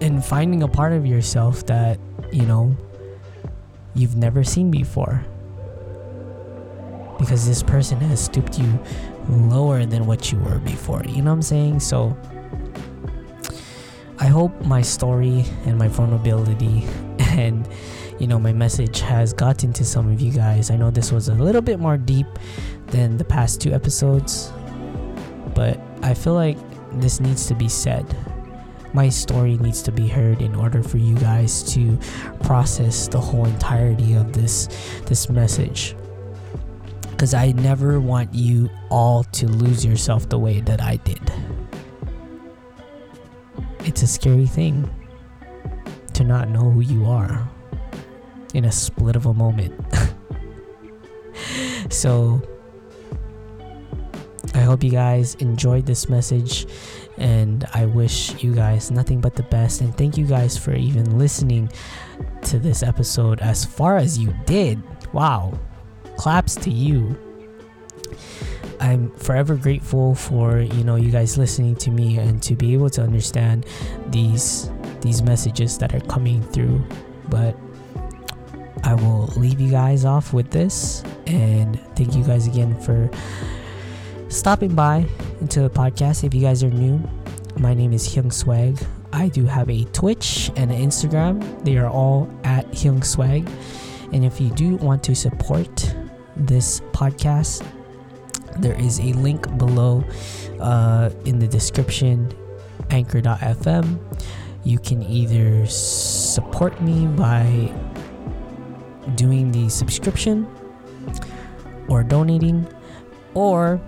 and 0.00 0.24
finding 0.24 0.62
a 0.62 0.68
part 0.68 0.92
of 0.92 1.06
yourself 1.06 1.64
that, 1.66 1.98
you 2.32 2.42
know, 2.42 2.76
you've 3.94 4.16
never 4.16 4.42
seen 4.42 4.70
before. 4.70 5.24
Because 7.18 7.46
this 7.46 7.62
person 7.62 7.98
has 8.00 8.24
stooped 8.24 8.58
you 8.58 8.78
lower 9.28 9.84
than 9.86 10.06
what 10.06 10.32
you 10.32 10.38
were 10.38 10.58
before. 10.60 11.02
You 11.04 11.22
know 11.22 11.30
what 11.30 11.36
I'm 11.36 11.42
saying? 11.42 11.80
So 11.80 12.16
I 14.18 14.26
hope 14.26 14.64
my 14.64 14.82
story 14.82 15.44
and 15.64 15.78
my 15.78 15.88
vulnerability 15.88 16.84
and 17.18 17.68
you 18.18 18.26
know 18.26 18.38
my 18.38 18.52
message 18.52 19.00
has 19.00 19.32
gotten 19.32 19.72
to 19.74 19.84
some 19.84 20.10
of 20.10 20.20
you 20.20 20.32
guys. 20.32 20.70
I 20.70 20.76
know 20.76 20.90
this 20.90 21.12
was 21.12 21.28
a 21.28 21.34
little 21.34 21.62
bit 21.62 21.78
more 21.78 21.96
deep 21.96 22.26
than 22.88 23.16
the 23.16 23.24
past 23.24 23.60
two 23.60 23.72
episodes, 23.72 24.52
but 25.54 25.80
I 26.02 26.14
feel 26.14 26.34
like 26.34 26.58
this 26.94 27.20
needs 27.20 27.46
to 27.46 27.54
be 27.54 27.68
said. 27.68 28.04
My 28.92 29.08
story 29.08 29.56
needs 29.58 29.82
to 29.82 29.92
be 29.92 30.08
heard 30.08 30.42
in 30.42 30.54
order 30.54 30.82
for 30.82 30.98
you 30.98 31.14
guys 31.16 31.62
to 31.74 31.98
process 32.42 33.06
the 33.06 33.20
whole 33.20 33.44
entirety 33.44 34.14
of 34.14 34.32
this 34.32 34.66
this 35.06 35.28
message 35.28 35.94
because 37.10 37.34
I 37.34 37.52
never 37.52 38.00
want 38.00 38.34
you 38.34 38.70
all 38.90 39.24
to 39.24 39.46
lose 39.46 39.84
yourself 39.84 40.28
the 40.28 40.38
way 40.38 40.60
that 40.62 40.80
I 40.80 40.96
did. 40.96 41.32
It's 43.80 44.02
a 44.02 44.06
scary 44.06 44.46
thing 44.46 44.88
to 46.14 46.24
not 46.24 46.48
know 46.48 46.70
who 46.70 46.80
you 46.80 47.06
are 47.06 47.48
in 48.54 48.64
a 48.64 48.72
split 48.72 49.16
of 49.16 49.26
a 49.26 49.34
moment. 49.34 49.74
so, 51.90 52.42
I 54.54 54.60
hope 54.60 54.82
you 54.82 54.90
guys 54.90 55.34
enjoyed 55.36 55.86
this 55.86 56.08
message 56.08 56.66
and 57.16 57.66
I 57.74 57.86
wish 57.86 58.42
you 58.42 58.54
guys 58.54 58.90
nothing 58.90 59.20
but 59.20 59.34
the 59.34 59.42
best. 59.44 59.80
And 59.80 59.96
thank 59.96 60.16
you 60.16 60.26
guys 60.26 60.56
for 60.56 60.74
even 60.74 61.18
listening 61.18 61.70
to 62.42 62.58
this 62.58 62.82
episode 62.82 63.40
as 63.40 63.64
far 63.64 63.96
as 63.96 64.18
you 64.18 64.34
did. 64.46 64.82
Wow 65.12 65.58
claps 66.18 66.56
to 66.56 66.70
you. 66.70 67.16
I'm 68.80 69.10
forever 69.16 69.56
grateful 69.56 70.14
for 70.14 70.60
you 70.60 70.84
know 70.84 70.96
you 70.96 71.10
guys 71.10 71.38
listening 71.38 71.74
to 71.76 71.90
me 71.90 72.18
and 72.18 72.42
to 72.42 72.54
be 72.54 72.74
able 72.74 72.90
to 72.90 73.02
understand 73.02 73.64
these 74.08 74.70
these 75.00 75.22
messages 75.22 75.78
that 75.78 75.94
are 75.94 76.00
coming 76.00 76.42
through. 76.42 76.84
But 77.28 77.56
I 78.84 78.94
will 78.94 79.26
leave 79.36 79.60
you 79.60 79.70
guys 79.70 80.04
off 80.04 80.32
with 80.32 80.50
this 80.50 81.02
and 81.26 81.78
thank 81.96 82.14
you 82.14 82.24
guys 82.24 82.46
again 82.46 82.78
for 82.80 83.10
stopping 84.28 84.74
by 84.74 85.06
into 85.40 85.60
the 85.60 85.70
podcast. 85.70 86.24
If 86.24 86.34
you 86.34 86.40
guys 86.40 86.62
are 86.62 86.70
new, 86.70 87.00
my 87.58 87.74
name 87.74 87.92
is 87.92 88.08
Hyung 88.08 88.32
Swag. 88.32 88.78
I 89.12 89.28
do 89.28 89.46
have 89.46 89.70
a 89.70 89.84
Twitch 89.86 90.50
and 90.56 90.70
an 90.70 90.80
Instagram. 90.80 91.64
They 91.64 91.76
are 91.78 91.88
all 91.88 92.28
at 92.44 92.70
Hyung 92.72 93.04
Swag. 93.04 93.48
And 94.12 94.24
if 94.24 94.40
you 94.40 94.50
do 94.50 94.76
want 94.76 95.02
to 95.04 95.14
support 95.14 95.94
this 96.36 96.80
podcast, 96.92 97.66
there 98.58 98.78
is 98.78 99.00
a 99.00 99.12
link 99.14 99.56
below 99.58 100.04
uh, 100.60 101.10
in 101.24 101.38
the 101.38 101.48
description 101.48 102.32
anchor.fm. 102.90 103.98
You 104.64 104.78
can 104.78 105.02
either 105.02 105.66
support 105.66 106.80
me 106.82 107.06
by 107.06 107.72
doing 109.16 109.50
the 109.52 109.68
subscription 109.68 110.46
or 111.88 112.02
donating, 112.02 112.66
or 113.34 113.80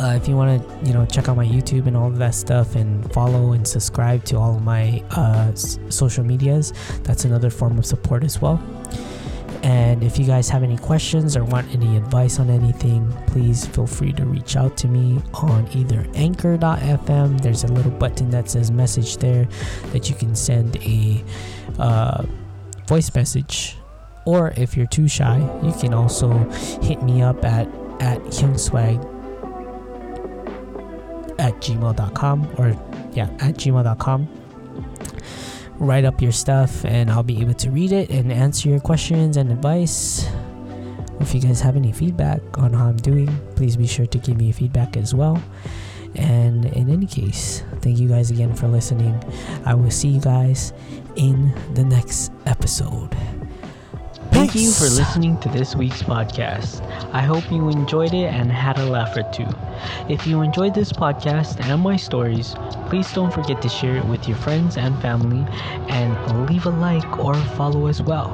uh, 0.00 0.18
if 0.20 0.28
you 0.28 0.36
want 0.36 0.60
to, 0.60 0.86
you 0.86 0.92
know, 0.92 1.06
check 1.06 1.28
out 1.28 1.36
my 1.36 1.46
YouTube 1.46 1.86
and 1.86 1.96
all 1.96 2.08
of 2.08 2.18
that 2.18 2.34
stuff, 2.34 2.74
and 2.74 3.10
follow 3.12 3.52
and 3.52 3.66
subscribe 3.66 4.24
to 4.24 4.36
all 4.36 4.56
of 4.56 4.62
my 4.62 5.02
uh, 5.12 5.50
s- 5.52 5.78
social 5.88 6.24
medias, 6.24 6.72
that's 7.04 7.24
another 7.24 7.48
form 7.48 7.78
of 7.78 7.86
support 7.86 8.24
as 8.24 8.40
well. 8.40 8.62
And 9.62 10.04
if 10.04 10.18
you 10.18 10.26
guys 10.26 10.50
have 10.50 10.62
any 10.62 10.76
questions 10.76 11.38
or 11.38 11.44
want 11.44 11.72
any 11.74 11.96
advice 11.96 12.38
on 12.38 12.50
anything, 12.50 13.10
please 13.28 13.66
feel 13.66 13.86
free 13.86 14.12
to 14.12 14.26
reach 14.26 14.56
out 14.56 14.76
to 14.78 14.88
me 14.88 15.22
on 15.32 15.66
either 15.72 16.06
anchor.fm. 16.14 17.40
There's 17.40 17.64
a 17.64 17.68
little 17.68 17.92
button 17.92 18.28
that 18.28 18.50
says 18.50 18.70
message 18.70 19.16
there 19.16 19.48
that 19.92 20.10
you 20.10 20.16
can 20.16 20.34
send 20.34 20.76
a 20.82 21.24
uh, 21.78 22.26
voice 22.86 23.14
message. 23.14 23.78
Or 24.26 24.52
if 24.56 24.76
you're 24.76 24.86
too 24.86 25.08
shy, 25.08 25.38
you 25.62 25.72
can 25.72 25.92
also 25.92 26.30
hit 26.82 27.02
me 27.02 27.22
up 27.22 27.44
at, 27.44 27.66
at 28.00 28.20
hyungswag 28.24 29.10
at 31.38 31.54
gmail.com 31.54 32.48
or 32.58 32.68
yeah, 33.12 33.28
at 33.40 33.54
gmail.com 33.56 34.28
write 35.78 36.04
up 36.04 36.20
your 36.20 36.32
stuff 36.32 36.84
and 36.84 37.10
I'll 37.10 37.22
be 37.22 37.40
able 37.40 37.54
to 37.54 37.70
read 37.70 37.92
it 37.92 38.10
and 38.10 38.32
answer 38.32 38.68
your 38.68 38.80
questions 38.80 39.36
and 39.36 39.50
advice. 39.50 40.26
If 41.20 41.34
you 41.34 41.40
guys 41.40 41.60
have 41.60 41.76
any 41.76 41.92
feedback 41.92 42.40
on 42.58 42.72
how 42.72 42.86
I'm 42.86 42.96
doing, 42.96 43.28
please 43.56 43.76
be 43.76 43.86
sure 43.86 44.06
to 44.06 44.18
give 44.18 44.36
me 44.36 44.52
feedback 44.52 44.96
as 44.96 45.14
well. 45.14 45.42
And 46.16 46.66
in 46.66 46.90
any 46.90 47.06
case, 47.06 47.64
thank 47.80 47.98
you 47.98 48.08
guys 48.08 48.30
again 48.30 48.54
for 48.54 48.68
listening. 48.68 49.20
I 49.64 49.74
will 49.74 49.90
see 49.90 50.08
you 50.08 50.20
guys 50.20 50.72
in 51.16 51.52
the 51.74 51.84
next 51.84 52.30
episode. 52.46 53.16
Thank 54.34 54.56
you 54.56 54.72
for 54.72 54.84
listening 54.84 55.38
to 55.38 55.48
this 55.48 55.76
week's 55.76 56.02
podcast. 56.02 56.82
I 57.12 57.22
hope 57.22 57.50
you 57.52 57.68
enjoyed 57.68 58.12
it 58.12 58.26
and 58.26 58.50
had 58.50 58.78
a 58.78 58.84
laugh 58.84 59.16
or 59.16 59.22
two. 59.22 59.46
If 60.08 60.26
you 60.26 60.42
enjoyed 60.42 60.74
this 60.74 60.92
podcast 60.92 61.60
and 61.64 61.80
my 61.80 61.94
stories, 61.94 62.56
please 62.88 63.12
don't 63.12 63.32
forget 63.32 63.62
to 63.62 63.68
share 63.68 63.96
it 63.96 64.04
with 64.06 64.26
your 64.26 64.36
friends 64.38 64.76
and 64.76 65.00
family 65.00 65.46
and 65.88 66.50
leave 66.50 66.66
a 66.66 66.70
like 66.70 67.18
or 67.18 67.34
follow 67.56 67.86
as 67.86 68.02
well. 68.02 68.28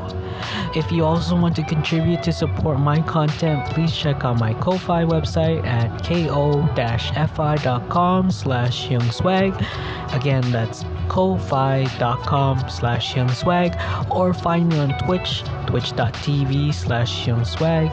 If 0.74 0.92
you 0.92 1.04
also 1.04 1.36
want 1.36 1.56
to 1.56 1.62
contribute 1.62 2.22
to 2.24 2.32
support 2.32 2.78
my 2.78 3.00
content, 3.02 3.64
please 3.66 3.96
check 3.96 4.24
out 4.24 4.38
my 4.38 4.54
Ko-Fi 4.54 5.04
website 5.04 5.64
at 5.66 6.04
ko-fi.com 6.04 6.70
slash 8.30 8.88
swag. 9.10 9.64
Again, 10.12 10.50
that's 10.50 10.84
ko-fi.com 11.08 12.68
slash 12.68 13.14
swag 13.34 13.76
or 14.10 14.32
find 14.32 14.68
me 14.68 14.78
on 14.78 14.98
Twitch, 15.04 15.42
twitch.tv 15.66 16.72
slash 16.72 17.28
swag. 17.44 17.90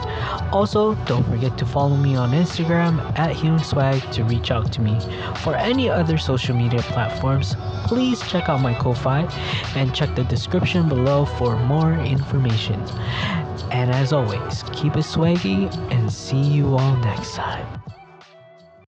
Also, 0.51 0.95
don't 1.05 1.25
forget 1.25 1.57
to 1.57 1.65
follow 1.65 1.97
me 1.97 2.15
on 2.15 2.31
Instagram 2.31 2.99
at 3.17 3.35
swag 3.63 4.01
to 4.11 4.23
reach 4.23 4.51
out 4.51 4.71
to 4.73 4.81
me. 4.81 4.99
For 5.43 5.55
any 5.55 5.89
other 5.89 6.17
social 6.17 6.55
media 6.55 6.81
platforms, 6.81 7.55
please 7.85 8.21
check 8.27 8.49
out 8.49 8.61
my 8.61 8.73
Ko-Fi 8.75 9.21
and 9.75 9.93
check 9.93 10.15
the 10.15 10.23
description 10.23 10.89
below 10.89 11.25
for 11.25 11.57
more 11.65 11.93
And 13.71 13.91
as 13.91 14.13
always, 14.13 14.63
keep 14.73 14.95
it 14.95 15.05
swaggy 15.05 15.73
and 15.91 16.11
see 16.11 16.41
you 16.41 16.75
all 16.77 16.95
next 16.97 17.35
time. 17.35 17.86